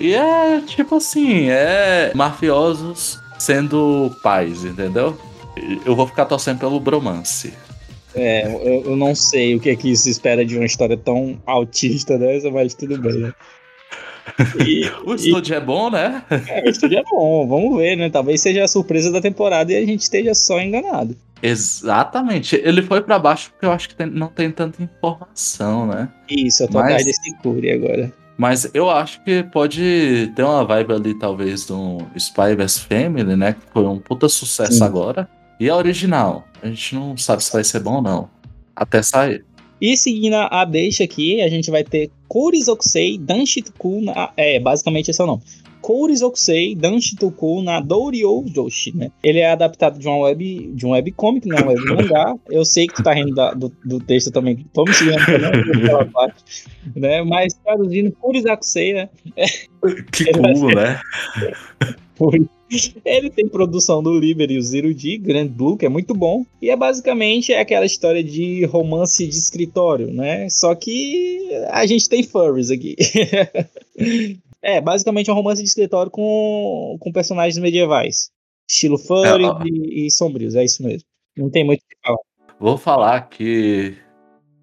E 0.00 0.14
é 0.14 0.60
tipo 0.66 0.96
assim, 0.96 1.48
é 1.50 2.12
mafiosos 2.14 3.18
sendo 3.38 4.14
pais, 4.22 4.64
entendeu? 4.64 5.18
Eu 5.84 5.94
vou 5.96 6.06
ficar 6.06 6.24
torcendo 6.26 6.58
pelo 6.58 6.78
bromance. 6.80 7.52
É, 8.14 8.46
eu, 8.46 8.82
eu 8.86 8.96
não 8.96 9.14
sei 9.14 9.54
o 9.54 9.60
que 9.60 9.70
é 9.70 9.76
que 9.76 9.90
isso 9.90 10.08
espera 10.08 10.44
de 10.44 10.56
uma 10.56 10.66
história 10.66 10.96
tão 10.96 11.40
autista 11.46 12.18
dessa, 12.18 12.50
mas 12.50 12.74
tudo 12.74 12.98
bem, 12.98 13.14
né? 13.20 13.32
E, 14.64 14.88
O 15.04 15.14
estúdio 15.14 15.54
é 15.56 15.60
bom, 15.60 15.90
né? 15.90 16.22
é, 16.48 16.62
o 16.66 16.70
estúdio 16.70 16.98
é 16.98 17.02
bom, 17.02 17.46
vamos 17.48 17.76
ver, 17.78 17.96
né? 17.96 18.08
Talvez 18.10 18.40
seja 18.40 18.62
a 18.64 18.68
surpresa 18.68 19.10
da 19.10 19.20
temporada 19.20 19.72
e 19.72 19.76
a 19.76 19.84
gente 19.84 20.00
esteja 20.02 20.34
só 20.34 20.60
enganado. 20.60 21.16
Exatamente. 21.42 22.54
Ele 22.56 22.82
foi 22.82 23.00
pra 23.00 23.18
baixo 23.18 23.50
porque 23.50 23.66
eu 23.66 23.72
acho 23.72 23.88
que 23.88 23.94
tem- 23.94 24.06
não 24.06 24.28
tem 24.28 24.50
tanta 24.50 24.82
informação, 24.82 25.86
né? 25.86 26.08
Isso, 26.28 26.62
eu 26.62 26.68
tô 26.68 26.74
Mas- 26.78 26.84
atrás 26.86 27.04
desse 27.06 27.34
Curi 27.38 27.70
agora. 27.72 28.12
Mas 28.36 28.70
eu 28.72 28.88
acho 28.88 29.22
que 29.24 29.42
pode 29.42 30.32
ter 30.34 30.42
uma 30.42 30.64
vibe 30.64 30.92
ali, 30.94 31.14
talvez, 31.18 31.66
do 31.66 31.98
Spy 32.16 32.54
vs 32.56 32.78
Family, 32.78 33.36
né? 33.36 33.52
Que 33.54 33.72
foi 33.72 33.84
um 33.84 33.98
puta 33.98 34.28
sucesso 34.28 34.74
Sim. 34.78 34.84
agora. 34.84 35.28
E 35.60 35.68
a 35.68 35.76
original. 35.76 36.44
A 36.62 36.68
gente 36.68 36.94
não 36.94 37.16
sabe 37.18 37.44
se 37.44 37.52
vai 37.52 37.62
ser 37.62 37.80
bom 37.80 37.96
ou 37.96 38.02
não. 38.02 38.30
Até 38.74 39.02
sair. 39.02 39.44
E 39.80 39.96
seguindo 39.96 40.34
a 40.34 40.64
deixa 40.64 41.04
aqui, 41.04 41.40
a 41.42 41.48
gente 41.48 41.70
vai 41.70 41.84
ter 41.84 42.10
Kourizokisei 42.28 43.18
Danshituku 43.18 44.00
na... 44.02 44.32
É, 44.36 44.58
basicamente 44.58 45.10
esse 45.10 45.20
é 45.20 45.24
o 45.24 45.26
nome. 45.26 45.42
Kourizokisei 45.80 46.74
Danshituku 46.74 47.62
na 47.62 47.80
Douryo 47.80 48.44
Joshi, 48.54 48.94
né? 48.94 49.10
Ele 49.22 49.38
é 49.38 49.50
adaptado 49.50 49.98
de 49.98 50.06
uma 50.06 50.18
web, 50.18 50.70
de 50.74 50.86
um 50.86 50.90
webcomic, 50.90 51.48
né? 51.48 51.56
Um 51.62 51.68
web 51.68 51.80
mangá. 51.96 52.34
Eu 52.50 52.64
sei 52.64 52.86
que 52.86 52.94
tu 52.94 53.02
tá 53.02 53.14
rindo 53.14 53.34
da- 53.34 53.54
do, 53.54 53.72
do 53.84 53.98
texto 53.98 54.30
também. 54.30 54.66
Tô 54.74 54.84
me 54.84 54.92
seguindo 54.92 55.24
também 55.24 55.40
naquela 55.40 56.04
parte, 56.06 56.44
né? 56.94 57.22
Mas 57.22 57.54
traduzindo 57.54 58.12
Kourizokisei, 58.12 58.92
né? 58.92 59.08
Que 60.12 60.30
vai 60.38 60.52
cool, 60.52 60.74
né? 60.74 61.00
Ele 63.04 63.30
tem 63.30 63.48
produção 63.48 64.02
do 64.02 64.18
Liber 64.18 64.50
e 64.50 64.58
o 64.58 64.62
Zero 64.62 64.94
D, 64.94 65.18
Grand 65.18 65.48
Blue, 65.48 65.76
que 65.76 65.86
é 65.86 65.88
muito 65.88 66.14
bom. 66.14 66.44
E 66.62 66.70
é 66.70 66.76
basicamente 66.76 67.52
aquela 67.52 67.84
história 67.84 68.22
de 68.22 68.64
romance 68.66 69.26
de 69.26 69.36
escritório, 69.36 70.12
né? 70.12 70.48
Só 70.48 70.74
que 70.74 71.50
a 71.70 71.84
gente 71.86 72.08
tem 72.08 72.22
furries 72.22 72.70
aqui. 72.70 72.96
é, 74.62 74.80
basicamente 74.80 75.30
é 75.30 75.32
um 75.32 75.36
romance 75.36 75.62
de 75.62 75.68
escritório 75.68 76.10
com, 76.10 76.96
com 77.00 77.12
personagens 77.12 77.58
medievais. 77.58 78.30
Estilo 78.68 78.98
furry 78.98 79.44
é, 79.44 79.48
e, 79.66 80.06
e 80.06 80.10
sombrios, 80.10 80.54
é 80.54 80.64
isso 80.64 80.82
mesmo. 80.82 81.06
Não 81.36 81.50
tem 81.50 81.64
muito 81.64 81.80
o 81.80 81.88
que 81.88 81.96
falar. 82.04 82.18
Vou 82.58 82.78
falar 82.78 83.28
que 83.28 83.96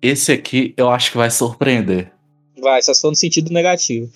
esse 0.02 0.32
aqui 0.32 0.74
eu 0.78 0.90
acho 0.90 1.12
que 1.12 1.18
vai 1.18 1.30
surpreender. 1.30 2.12
Vai, 2.60 2.82
só 2.82 2.94
se 2.94 3.02
for 3.02 3.10
no 3.10 3.16
sentido 3.16 3.52
negativo. 3.52 4.10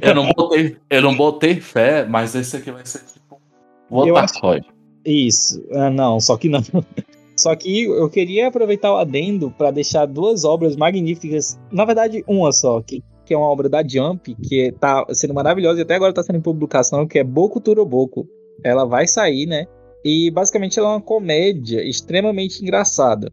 Eu 0.00 0.14
não 0.14 0.30
botei, 0.32 0.76
eu 0.88 1.02
não 1.02 1.14
botei 1.14 1.60
fé, 1.60 2.06
mas 2.06 2.34
esse 2.34 2.56
aqui 2.56 2.70
vai 2.70 2.86
ser 2.86 3.00
o 3.92 4.12
Otakoi. 4.12 4.60
Isso, 5.04 5.62
ah, 5.72 5.90
não, 5.90 6.20
só 6.20 6.36
que 6.36 6.48
não. 6.48 6.62
Só 7.34 7.56
que 7.56 7.84
eu 7.84 8.08
queria 8.10 8.48
aproveitar 8.48 8.92
o 8.92 8.98
adendo 8.98 9.50
para 9.50 9.70
deixar 9.70 10.06
duas 10.06 10.44
obras 10.44 10.76
magníficas, 10.76 11.58
na 11.72 11.84
verdade 11.84 12.22
uma 12.28 12.52
só, 12.52 12.80
que, 12.82 13.02
que 13.24 13.32
é 13.32 13.36
uma 13.36 13.48
obra 13.48 13.68
da 13.68 13.82
Jump, 13.86 14.34
que 14.36 14.70
tá 14.78 15.04
sendo 15.10 15.34
maravilhosa 15.34 15.80
e 15.80 15.82
até 15.82 15.94
agora 15.94 16.12
tá 16.12 16.22
sendo 16.22 16.36
em 16.36 16.42
publicação, 16.42 17.06
que 17.06 17.18
é 17.18 17.24
Boku 17.24 17.60
Turoboko. 17.60 18.28
Ela 18.62 18.84
vai 18.84 19.08
sair, 19.08 19.46
né? 19.46 19.66
E 20.04 20.30
basicamente 20.30 20.78
ela 20.78 20.88
é 20.88 20.92
uma 20.92 21.00
comédia 21.00 21.82
extremamente 21.82 22.62
engraçada. 22.62 23.32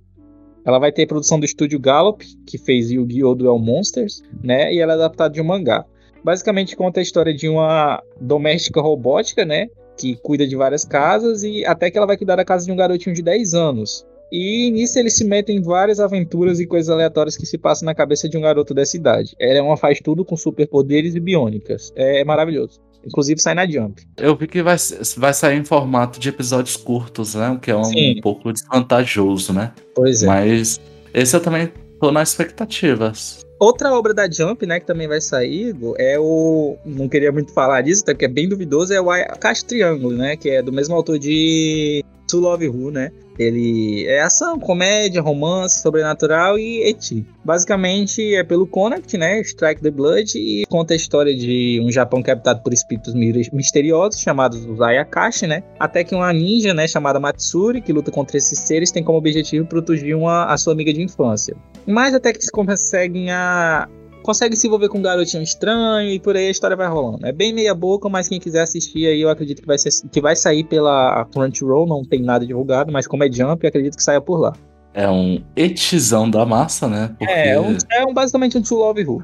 Ela 0.65 0.79
vai 0.79 0.91
ter 0.91 1.05
produção 1.05 1.39
do 1.39 1.45
estúdio 1.45 1.79
Gallop, 1.79 2.21
que 2.45 2.57
fez 2.57 2.91
Yu-Gi-Oh! 2.91 3.35
Duel 3.35 3.59
Monsters, 3.59 4.21
né? 4.41 4.73
E 4.73 4.79
ela 4.79 4.93
é 4.93 4.95
adaptada 4.95 5.33
de 5.33 5.41
um 5.41 5.45
mangá. 5.45 5.85
Basicamente 6.23 6.75
conta 6.75 6.99
a 6.99 7.03
história 7.03 7.33
de 7.33 7.47
uma 7.47 8.01
doméstica 8.19 8.81
robótica, 8.81 9.45
né? 9.45 9.67
Que 9.99 10.15
cuida 10.15 10.47
de 10.47 10.55
várias 10.55 10.85
casas 10.85 11.43
e 11.43 11.65
até 11.65 11.91
que 11.91 11.97
ela 11.97 12.07
vai 12.07 12.15
cuidar 12.15 12.37
da 12.37 12.45
casa 12.45 12.65
de 12.65 12.71
um 12.71 12.75
garotinho 12.75 13.13
de 13.13 13.21
10 13.21 13.53
anos. 13.53 14.05
E 14.31 14.71
nisso 14.71 14.97
eles 14.97 15.17
se 15.17 15.25
metem 15.25 15.57
em 15.57 15.61
várias 15.61 15.99
aventuras 15.99 16.59
e 16.59 16.65
coisas 16.65 16.89
aleatórias 16.89 17.35
que 17.35 17.45
se 17.45 17.57
passam 17.57 17.85
na 17.85 17.95
cabeça 17.95 18.29
de 18.29 18.37
um 18.37 18.41
garoto 18.41 18.73
dessa 18.73 18.95
idade. 18.95 19.35
Ela 19.39 19.59
é 19.59 19.61
uma 19.61 19.75
faz 19.75 19.99
tudo 19.99 20.23
com 20.23 20.37
superpoderes 20.37 21.15
e 21.15 21.19
biônicas. 21.19 21.91
É 21.95 22.23
maravilhoso. 22.23 22.79
Inclusive 23.05 23.41
sai 23.41 23.55
na 23.55 23.67
Jump. 23.67 24.01
Eu 24.17 24.35
vi 24.35 24.47
que 24.47 24.61
vai, 24.61 24.75
vai 25.17 25.33
sair 25.33 25.57
em 25.57 25.63
formato 25.65 26.19
de 26.19 26.29
episódios 26.29 26.77
curtos, 26.77 27.33
né? 27.35 27.49
O 27.49 27.59
que 27.59 27.71
é 27.71 27.75
um, 27.75 27.81
um 27.81 28.21
pouco 28.21 28.53
desvantajoso, 28.53 29.53
né? 29.53 29.73
Pois 29.95 30.23
é. 30.23 30.27
Mas 30.27 30.79
esse 31.13 31.35
eu 31.35 31.41
também 31.41 31.71
tô 31.99 32.11
nas 32.11 32.29
expectativas. 32.29 33.41
Outra 33.59 33.93
obra 33.93 34.13
da 34.13 34.29
Jump, 34.29 34.65
né, 34.65 34.79
que 34.79 34.85
também 34.85 35.07
vai 35.07 35.19
sair, 35.19 35.75
é 35.97 36.17
o. 36.17 36.77
Não 36.85 37.09
queria 37.09 37.31
muito 37.31 37.51
falar 37.51 37.81
disso, 37.81 38.03
até 38.03 38.15
que 38.15 38.23
é 38.23 38.27
bem 38.27 38.47
duvidoso, 38.47 38.93
é 38.93 39.01
o 39.01 39.07
Caixa 39.37 39.65
Triângulo, 39.65 40.15
né? 40.15 40.37
Que 40.37 40.49
é 40.49 40.61
do 40.61 40.71
mesmo 40.71 40.95
autor 40.95 41.19
de 41.19 42.03
To 42.29 42.39
Love 42.39 42.69
Who, 42.69 42.91
né? 42.91 43.11
Ele 43.39 44.05
é 44.05 44.21
ação, 44.21 44.59
comédia, 44.59 45.21
romance, 45.21 45.81
sobrenatural 45.81 46.59
e 46.59 46.83
eti. 46.83 47.25
Basicamente 47.43 48.35
é 48.35 48.43
pelo 48.43 48.67
Connect, 48.67 49.17
né? 49.17 49.39
Strike 49.39 49.81
the 49.81 49.89
Blood 49.89 50.37
e 50.37 50.65
conta 50.67 50.93
a 50.93 50.97
história 50.97 51.33
de 51.33 51.79
um 51.81 51.89
Japão 51.89 52.21
habitado 52.27 52.61
por 52.61 52.73
espíritos 52.73 53.13
misteriosos 53.13 54.19
chamados 54.19 54.65
os 54.65 54.81
Ayakashi, 54.81 55.47
né? 55.47 55.63
Até 55.79 56.03
que 56.03 56.13
uma 56.13 56.31
ninja, 56.33 56.73
né, 56.73 56.85
chamada 56.85 57.17
Matsuri, 57.17 57.81
que 57.81 57.93
luta 57.93 58.11
contra 58.11 58.37
esses 58.37 58.59
seres, 58.59 58.91
tem 58.91 59.01
como 59.01 59.17
objetivo 59.17 59.65
proteger 59.65 60.15
uma, 60.17 60.45
a 60.45 60.57
sua 60.57 60.73
amiga 60.73 60.91
de 60.91 61.01
infância. 61.01 61.55
Mas 61.89 62.13
até 62.13 62.31
que 62.31 62.37
eles 62.37 62.51
conseguem 62.51 63.31
a, 63.31 63.89
consegue 64.21 64.55
se 64.55 64.67
envolver 64.67 64.89
com 64.89 64.99
um 64.99 65.01
garotinho 65.01 65.41
estranho 65.41 66.09
e 66.11 66.19
por 66.19 66.35
aí 66.35 66.47
a 66.47 66.51
história 66.51 66.77
vai 66.77 66.87
rolando. 66.87 67.25
É 67.25 67.31
bem 67.31 67.51
meia 67.51 67.73
boca, 67.73 68.07
mas 68.07 68.27
quem 68.27 68.39
quiser 68.39 68.61
assistir 68.61 69.07
aí, 69.07 69.21
eu 69.21 69.29
acredito 69.29 69.61
que 69.61 69.67
vai, 69.67 69.77
ser, 69.77 69.89
que 70.11 70.21
vai 70.21 70.35
sair 70.35 70.63
pela 70.65 71.25
Crunchyroll, 71.33 71.87
não 71.87 72.03
tem 72.03 72.21
nada 72.21 72.45
divulgado, 72.45 72.91
mas 72.91 73.07
como 73.07 73.23
é 73.23 73.31
Jump, 73.31 73.65
acredito 73.65 73.97
que 73.97 74.03
saia 74.03 74.21
por 74.21 74.39
lá. 74.39 74.53
É 74.93 75.09
um 75.09 75.43
etizão 75.55 76.29
da 76.29 76.45
massa, 76.45 76.87
né? 76.87 77.15
Porque... 77.17 77.33
É, 77.33 77.59
um, 77.59 77.75
é 77.91 78.05
um, 78.05 78.13
basicamente 78.13 78.55
um 78.55 78.61
To 78.61 78.75
Love 78.75 79.05
Who, 79.05 79.23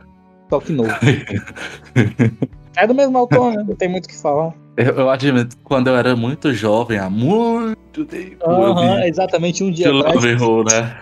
só 0.49 0.59
que 0.59 0.71
novo. 0.71 0.89
é 2.77 2.87
do 2.87 2.95
mesmo 2.95 3.15
autor, 3.15 3.53
né? 3.53 3.63
Não 3.67 3.75
tem 3.75 3.89
muito 3.89 4.05
o 4.05 4.09
que 4.09 4.17
falar. 4.19 4.53
Eu, 4.77 4.93
eu, 4.95 5.09
admito, 5.09 5.55
quando 5.63 5.87
eu 5.87 5.95
era 5.95 6.15
muito 6.15 6.51
jovem, 6.53 6.97
há 6.97 7.09
muito 7.09 8.05
tempo. 8.05 8.49
Uhum, 8.49 9.03
exatamente 9.03 9.63
um 9.63 9.71
dia 9.71 9.87
atrás. 9.87 10.15
Love 10.15 10.35
Who, 10.35 10.63
né? 10.63 10.97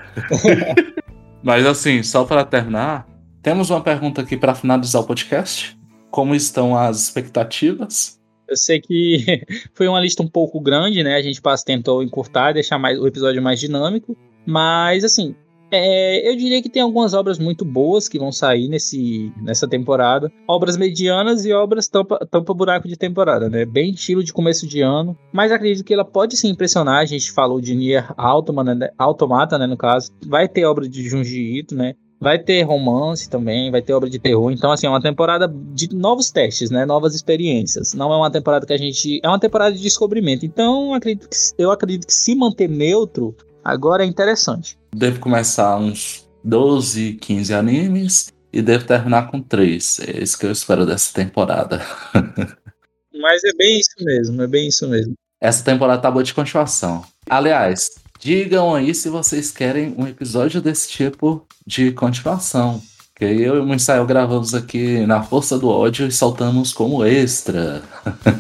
Mas 1.43 1.65
assim, 1.65 2.01
só 2.01 2.23
para 2.23 2.45
terminar, 2.45 3.05
temos 3.41 3.69
uma 3.69 3.81
pergunta 3.81 4.21
aqui 4.21 4.37
para 4.37 4.55
finalizar 4.55 5.01
o 5.01 5.05
podcast. 5.05 5.77
Como 6.09 6.33
estão 6.33 6.77
as 6.77 7.01
expectativas? 7.01 8.19
Eu 8.47 8.55
sei 8.55 8.79
que 8.79 9.43
foi 9.75 9.87
uma 9.87 9.99
lista 9.99 10.23
um 10.23 10.27
pouco 10.27 10.61
grande, 10.61 11.03
né? 11.03 11.15
A 11.15 11.21
gente 11.21 11.41
tentou 11.65 12.01
encurtar, 12.01 12.53
deixar 12.53 12.79
mais, 12.79 12.97
o 12.97 13.05
episódio 13.05 13.41
mais 13.41 13.59
dinâmico. 13.59 14.17
Mas, 14.45 15.03
assim, 15.03 15.35
é, 15.75 16.29
eu 16.29 16.35
diria 16.35 16.61
que 16.61 16.69
tem 16.69 16.83
algumas 16.83 17.15
obras 17.15 17.39
muito 17.39 17.65
boas 17.65 18.07
que 18.07 18.19
vão 18.19 18.31
sair 18.31 18.67
nesse, 18.67 19.33
nessa 19.41 19.67
temporada. 19.67 20.31
Obras 20.47 20.77
medianas 20.77 21.45
e 21.45 21.51
obras 21.51 21.87
tampa, 21.87 22.19
tampa 22.29 22.53
buraco 22.53 22.87
de 22.87 22.95
temporada, 22.95 23.49
né? 23.49 23.65
Bem 23.65 23.89
estilo 23.89 24.23
de 24.23 24.31
começo 24.31 24.67
de 24.67 24.81
ano. 24.81 25.17
Mas 25.31 25.51
acredito 25.51 25.83
que 25.83 25.93
ela 25.93 26.05
pode 26.05 26.37
se 26.37 26.47
impressionar. 26.47 26.99
A 26.99 27.05
gente 27.05 27.31
falou 27.31 27.59
de 27.59 27.73
Nier 27.73 28.13
Automata, 28.15 28.75
né? 28.75 28.89
Automata, 28.99 29.57
né? 29.57 29.65
No 29.65 29.75
caso. 29.75 30.11
Vai 30.27 30.47
ter 30.47 30.63
obra 30.65 30.87
de 30.87 31.09
Junji 31.09 31.57
Ito, 31.57 31.75
né? 31.75 31.95
Vai 32.21 32.39
ter 32.39 32.61
romance 32.61 33.29
também, 33.29 33.69
vai 33.69 33.81
ter 33.81 33.93
obra 33.93 34.09
de 34.09 34.19
terror. 34.19 34.51
Então, 34.51 34.71
assim, 34.71 34.85
é 34.85 34.89
uma 34.89 35.01
temporada 35.01 35.51
de 35.73 35.93
novos 35.93 36.31
testes, 36.31 36.69
né? 36.69 36.85
Novas 36.85 37.15
experiências. 37.15 37.93
Não 37.93 38.13
é 38.13 38.15
uma 38.15 38.31
temporada 38.31 38.65
que 38.65 38.73
a 38.73 38.77
gente. 38.77 39.19
É 39.23 39.27
uma 39.27 39.39
temporada 39.39 39.75
de 39.75 39.81
descobrimento. 39.81 40.45
Então, 40.45 40.93
acredito 40.93 41.27
que, 41.27 41.35
eu 41.57 41.71
acredito 41.71 42.05
que 42.05 42.13
se 42.13 42.35
manter 42.35 42.69
neutro 42.69 43.35
agora 43.63 44.03
é 44.03 44.07
interessante. 44.07 44.77
Deve 44.95 45.19
começar 45.19 45.77
uns 45.77 46.27
12, 46.43 47.13
15 47.13 47.53
animes 47.53 48.33
e 48.51 48.61
deve 48.61 48.85
terminar 48.85 49.29
com 49.31 49.41
3. 49.41 49.99
É 50.07 50.23
isso 50.23 50.37
que 50.37 50.45
eu 50.45 50.51
espero 50.51 50.85
dessa 50.85 51.13
temporada. 51.13 51.81
Mas 53.13 53.43
é 53.43 53.53
bem 53.53 53.79
isso 53.79 53.95
mesmo, 53.99 54.41
é 54.41 54.47
bem 54.47 54.67
isso 54.67 54.87
mesmo. 54.87 55.13
Essa 55.39 55.63
temporada 55.63 56.01
tá 56.01 56.11
boa 56.11 56.23
de 56.23 56.33
continuação. 56.33 57.03
Aliás, 57.29 57.91
Digam 58.23 58.73
aí 58.73 58.95
se 58.95 59.09
vocês 59.09 59.51
querem 59.51 59.93
um 59.97 60.07
episódio 60.07 60.61
desse 60.61 60.87
tipo 60.87 61.45
de 61.67 61.91
continuação. 61.91 62.81
Que 63.13 63.25
eu 63.25 63.57
e 63.57 63.59
o 63.59 63.65
Misael 63.65 64.05
gravamos 64.05 64.53
aqui 64.53 65.05
na 65.05 65.21
força 65.21 65.59
do 65.59 65.67
ódio 65.67 66.07
e 66.07 66.11
saltamos 66.11 66.71
como 66.71 67.03
extra. 67.03 67.83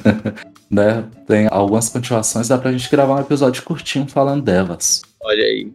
né? 0.73 1.05
Tem 1.27 1.47
algumas 1.49 1.89
continuações, 1.89 2.47
dá 2.47 2.57
pra 2.57 2.71
gente 2.71 2.89
gravar 2.89 3.15
um 3.15 3.21
episódio 3.21 3.63
curtinho 3.63 4.07
falando 4.07 4.43
delas. 4.43 5.01
Olha 5.21 5.43
aí. 5.43 5.71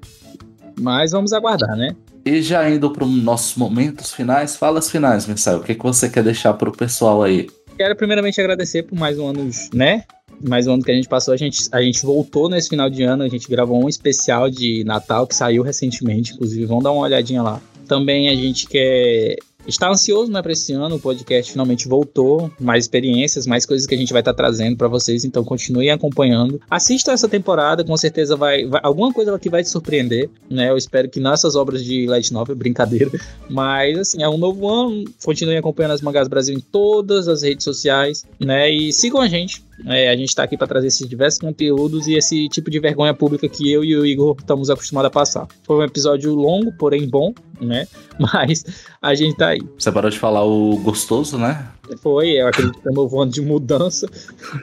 Mas 0.80 1.12
vamos 1.12 1.32
aguardar, 1.32 1.76
né? 1.76 1.94
E 2.24 2.42
já 2.42 2.68
indo 2.68 2.90
para 2.90 3.04
os 3.04 3.22
nossos 3.22 3.56
momentos 3.56 4.12
finais, 4.12 4.56
fala 4.56 4.78
as 4.78 4.90
finais, 4.90 5.26
Misael. 5.26 5.58
O 5.58 5.62
que, 5.62 5.74
que 5.74 5.82
você 5.82 6.08
quer 6.08 6.22
deixar 6.22 6.52
para 6.54 6.68
o 6.68 6.76
pessoal 6.76 7.22
aí? 7.22 7.48
Quero 7.76 7.96
primeiramente 7.96 8.40
agradecer 8.40 8.82
por 8.82 8.98
mais 8.98 9.18
um 9.18 9.28
ano, 9.28 9.48
né? 9.72 10.04
mais 10.46 10.66
um 10.66 10.74
ano 10.74 10.82
que 10.82 10.90
a 10.90 10.94
gente 10.94 11.08
passou, 11.08 11.34
a 11.34 11.36
gente, 11.36 11.68
a 11.72 11.82
gente 11.82 12.04
voltou 12.04 12.48
nesse 12.48 12.68
final 12.68 12.88
de 12.88 13.02
ano, 13.02 13.22
a 13.22 13.28
gente 13.28 13.48
gravou 13.48 13.82
um 13.82 13.88
especial 13.88 14.50
de 14.50 14.84
Natal 14.84 15.26
que 15.26 15.34
saiu 15.34 15.62
recentemente, 15.62 16.32
inclusive, 16.32 16.64
vão 16.66 16.80
dar 16.80 16.92
uma 16.92 17.02
olhadinha 17.02 17.42
lá. 17.42 17.60
Também 17.86 18.28
a 18.28 18.34
gente 18.34 18.66
quer 18.66 19.36
está 19.68 19.88
ansioso 19.88 20.32
né, 20.32 20.40
para 20.42 20.52
esse 20.52 20.72
ano. 20.72 20.96
O 20.96 21.00
podcast 21.00 21.52
finalmente 21.52 21.86
voltou, 21.86 22.50
mais 22.58 22.84
experiências, 22.84 23.46
mais 23.46 23.66
coisas 23.66 23.86
que 23.86 23.94
a 23.94 23.98
gente 23.98 24.12
vai 24.12 24.20
estar 24.20 24.32
tá 24.32 24.36
trazendo 24.36 24.76
para 24.76 24.88
vocês. 24.88 25.24
Então 25.24 25.44
continuem 25.44 25.90
acompanhando. 25.90 26.60
Assistam 26.70 27.12
essa 27.12 27.28
temporada, 27.28 27.84
com 27.84 27.96
certeza 27.96 28.36
vai, 28.36 28.64
vai, 28.66 28.80
alguma 28.82 29.12
coisa 29.12 29.34
aqui 29.34 29.48
vai 29.48 29.62
te 29.62 29.68
surpreender. 29.68 30.30
Né? 30.50 30.70
Eu 30.70 30.76
espero 30.76 31.08
que 31.08 31.20
nessas 31.20 31.54
obras 31.54 31.84
de 31.84 32.06
Light 32.06 32.32
Novel, 32.32 32.56
brincadeira. 32.56 33.10
Mas 33.48 33.98
assim, 33.98 34.22
é 34.22 34.28
um 34.28 34.38
novo 34.38 34.68
ano. 34.68 35.04
Continuem 35.24 35.58
acompanhando 35.58 35.92
as 35.92 36.00
Mangás 36.00 36.28
Brasil 36.28 36.56
em 36.56 36.60
todas 36.60 37.28
as 37.28 37.42
redes 37.42 37.64
sociais, 37.64 38.24
né? 38.40 38.70
E 38.70 38.92
sigam 38.92 39.20
a 39.20 39.28
gente. 39.28 39.67
É, 39.86 40.10
a 40.10 40.16
gente 40.16 40.28
está 40.28 40.42
aqui 40.42 40.56
para 40.56 40.66
trazer 40.66 40.88
esses 40.88 41.08
diversos 41.08 41.40
conteúdos 41.40 42.06
e 42.08 42.14
esse 42.14 42.48
tipo 42.48 42.70
de 42.70 42.80
vergonha 42.80 43.14
pública 43.14 43.48
que 43.48 43.70
eu 43.70 43.84
e 43.84 43.96
o 43.96 44.04
Igor 44.04 44.36
estamos 44.38 44.70
acostumados 44.70 45.08
a 45.08 45.10
passar. 45.10 45.46
Foi 45.62 45.76
um 45.76 45.82
episódio 45.82 46.34
longo, 46.34 46.72
porém 46.72 47.08
bom, 47.08 47.32
né? 47.60 47.86
Mas 48.18 48.64
a 49.00 49.14
gente 49.14 49.36
tá 49.36 49.48
aí. 49.48 49.60
Você 49.78 49.92
parou 49.92 50.10
de 50.10 50.18
falar 50.18 50.44
o 50.44 50.76
gostoso, 50.78 51.38
né? 51.38 51.68
Foi, 52.02 52.30
eu 52.30 52.48
acredito 52.48 52.80
que 52.80 52.88
é 52.88 52.92
meu 52.92 53.20
ano 53.20 53.30
de 53.30 53.40
mudança. 53.40 54.08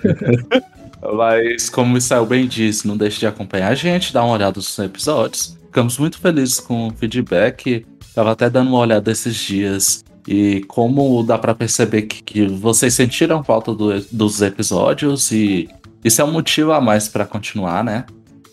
Mas, 1.15 1.69
como 1.69 1.95
o 1.95 1.97
Israel 1.97 2.25
bem 2.25 2.47
disse, 2.47 2.87
não 2.87 2.97
deixe 2.97 3.19
de 3.19 3.27
acompanhar 3.27 3.71
a 3.71 3.75
gente, 3.75 4.13
dar 4.13 4.23
uma 4.23 4.33
olhada 4.33 4.57
nos 4.57 5.55
Ficamos 5.65 5.97
muito 5.97 6.17
felizes 6.19 6.59
com 6.59 6.87
o 6.87 6.91
feedback. 6.91 7.85
Tava 8.13 8.31
até 8.31 8.49
dando 8.49 8.69
uma 8.69 8.79
olhada 8.79 9.11
esses 9.11 9.35
dias. 9.35 10.03
E 10.27 10.61
como 10.67 11.21
dá 11.23 11.37
para 11.37 11.53
perceber 11.53 12.03
que, 12.03 12.23
que, 12.23 12.47
vocês 12.47 12.93
sentiram 12.93 13.43
falta 13.43 13.73
do, 13.73 13.99
dos 14.11 14.41
episódios 14.41 15.31
e 15.31 15.69
isso 16.03 16.21
é 16.21 16.25
um 16.25 16.31
motivo 16.31 16.71
a 16.71 16.81
mais 16.81 17.07
para 17.07 17.25
continuar, 17.25 17.83
né? 17.83 18.05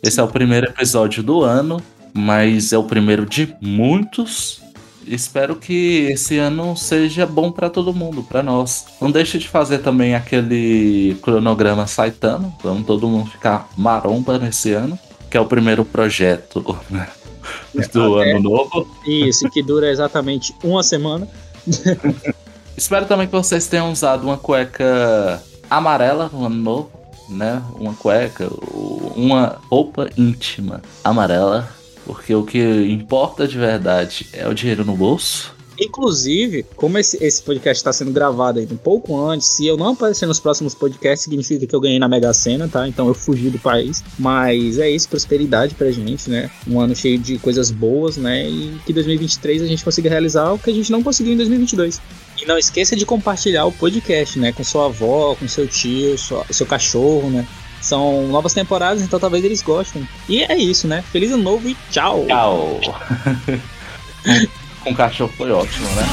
Esse 0.02 0.20
é 0.20 0.22
o 0.22 0.28
primeiro 0.28 0.66
episódio 0.66 1.22
do 1.22 1.42
ano, 1.42 1.82
mas 2.12 2.72
é 2.72 2.78
o 2.78 2.84
primeiro 2.84 3.24
de 3.24 3.54
muitos 3.60 4.62
Espero 5.06 5.56
que 5.56 6.08
esse 6.12 6.38
ano 6.38 6.76
seja 6.76 7.26
bom 7.26 7.50
para 7.50 7.68
todo 7.68 7.92
mundo, 7.92 8.22
para 8.22 8.42
nós. 8.42 8.86
Não 9.00 9.10
deixe 9.10 9.38
de 9.38 9.48
fazer 9.48 9.78
também 9.78 10.14
aquele 10.14 11.16
cronograma 11.22 11.86
Saitano. 11.86 12.54
Vamos 12.62 12.86
todo 12.86 13.08
mundo 13.08 13.30
ficar 13.30 13.68
maromba 13.76 14.38
nesse 14.38 14.72
ano, 14.72 14.98
que 15.30 15.36
é 15.36 15.40
o 15.40 15.46
primeiro 15.46 15.84
projeto 15.84 16.60
do 17.92 18.22
É. 18.22 18.30
ano 18.30 18.40
novo. 18.40 18.86
Isso, 19.06 19.48
que 19.50 19.62
dura 19.62 19.90
exatamente 19.90 20.54
uma 20.62 20.82
semana. 20.82 21.28
Espero 22.76 23.06
também 23.06 23.26
que 23.26 23.32
vocês 23.32 23.66
tenham 23.66 23.92
usado 23.92 24.24
uma 24.24 24.36
cueca 24.36 25.42
amarela 25.68 26.30
no 26.32 26.46
ano 26.46 26.56
novo, 26.56 26.90
né? 27.28 27.62
Uma 27.74 27.94
cueca, 27.94 28.48
uma 29.14 29.58
roupa 29.70 30.08
íntima 30.16 30.82
amarela, 31.04 31.68
porque 32.04 32.34
o 32.34 32.44
que 32.44 32.58
importa 32.90 33.46
de 33.46 33.58
verdade 33.58 34.26
é 34.32 34.48
o 34.48 34.54
dinheiro 34.54 34.84
no 34.84 34.96
bolso. 34.96 35.51
Inclusive, 35.80 36.64
como 36.76 36.98
esse, 36.98 37.22
esse 37.24 37.42
podcast 37.42 37.80
está 37.80 37.92
sendo 37.92 38.10
gravado 38.12 38.58
ainda 38.60 38.74
um 38.74 38.76
pouco 38.76 39.18
antes, 39.20 39.48
se 39.48 39.66
eu 39.66 39.76
não 39.76 39.88
aparecer 39.92 40.26
nos 40.26 40.38
próximos 40.38 40.74
podcasts, 40.74 41.24
significa 41.24 41.66
que 41.66 41.74
eu 41.74 41.80
ganhei 41.80 41.98
na 41.98 42.08
Mega 42.08 42.32
Sena, 42.32 42.68
tá? 42.68 42.86
Então 42.86 43.08
eu 43.08 43.14
fugi 43.14 43.50
do 43.50 43.58
país. 43.58 44.02
Mas 44.18 44.78
é 44.78 44.88
isso, 44.90 45.08
prosperidade 45.08 45.74
pra 45.74 45.90
gente, 45.90 46.28
né? 46.30 46.50
Um 46.68 46.80
ano 46.80 46.94
cheio 46.94 47.18
de 47.18 47.38
coisas 47.38 47.70
boas, 47.70 48.16
né? 48.16 48.48
E 48.48 48.76
que 48.86 48.92
2023 48.92 49.62
a 49.62 49.66
gente 49.66 49.82
consiga 49.84 50.08
realizar 50.10 50.52
o 50.52 50.58
que 50.58 50.70
a 50.70 50.74
gente 50.74 50.92
não 50.92 51.02
conseguiu 51.02 51.32
em 51.32 51.36
2022. 51.36 52.00
E 52.40 52.46
não 52.46 52.58
esqueça 52.58 52.94
de 52.96 53.06
compartilhar 53.06 53.64
o 53.66 53.72
podcast, 53.72 54.38
né? 54.38 54.52
Com 54.52 54.64
sua 54.64 54.86
avó, 54.86 55.34
com 55.34 55.46
seu 55.48 55.66
tio, 55.66 56.16
sua- 56.18 56.44
seu 56.50 56.66
cachorro, 56.66 57.30
né? 57.30 57.46
São 57.80 58.28
novas 58.28 58.52
temporadas, 58.52 59.02
então 59.02 59.18
talvez 59.18 59.44
eles 59.44 59.60
gostem. 59.62 60.06
E 60.28 60.42
é 60.42 60.56
isso, 60.56 60.86
né? 60.86 61.02
Feliz 61.10 61.32
ano 61.32 61.42
novo 61.42 61.68
e 61.68 61.76
tchau! 61.90 62.24
Tchau! 62.28 62.80
com 64.82 64.94
cachorro 64.94 65.32
foi 65.36 65.50
ótimo, 65.52 65.88
né? 65.90 66.06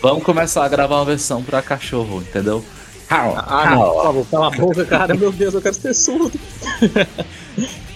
Vamos 0.00 0.22
começar 0.22 0.64
a 0.64 0.68
gravar 0.68 0.96
uma 0.96 1.04
versão 1.04 1.42
para 1.42 1.60
cachorro, 1.60 2.20
entendeu? 2.20 2.64
Hau, 3.10 3.34
Ah, 3.36 3.70
não, 3.70 3.82
por 3.90 4.02
favor, 4.02 4.26
cala 4.30 4.46
a 4.48 4.50
boca, 4.50 4.84
cara. 4.84 5.14
Meu 5.14 5.32
Deus, 5.32 5.54
eu 5.54 5.62
quero 5.62 5.74
ser 5.74 5.94
surdo. 5.94 6.38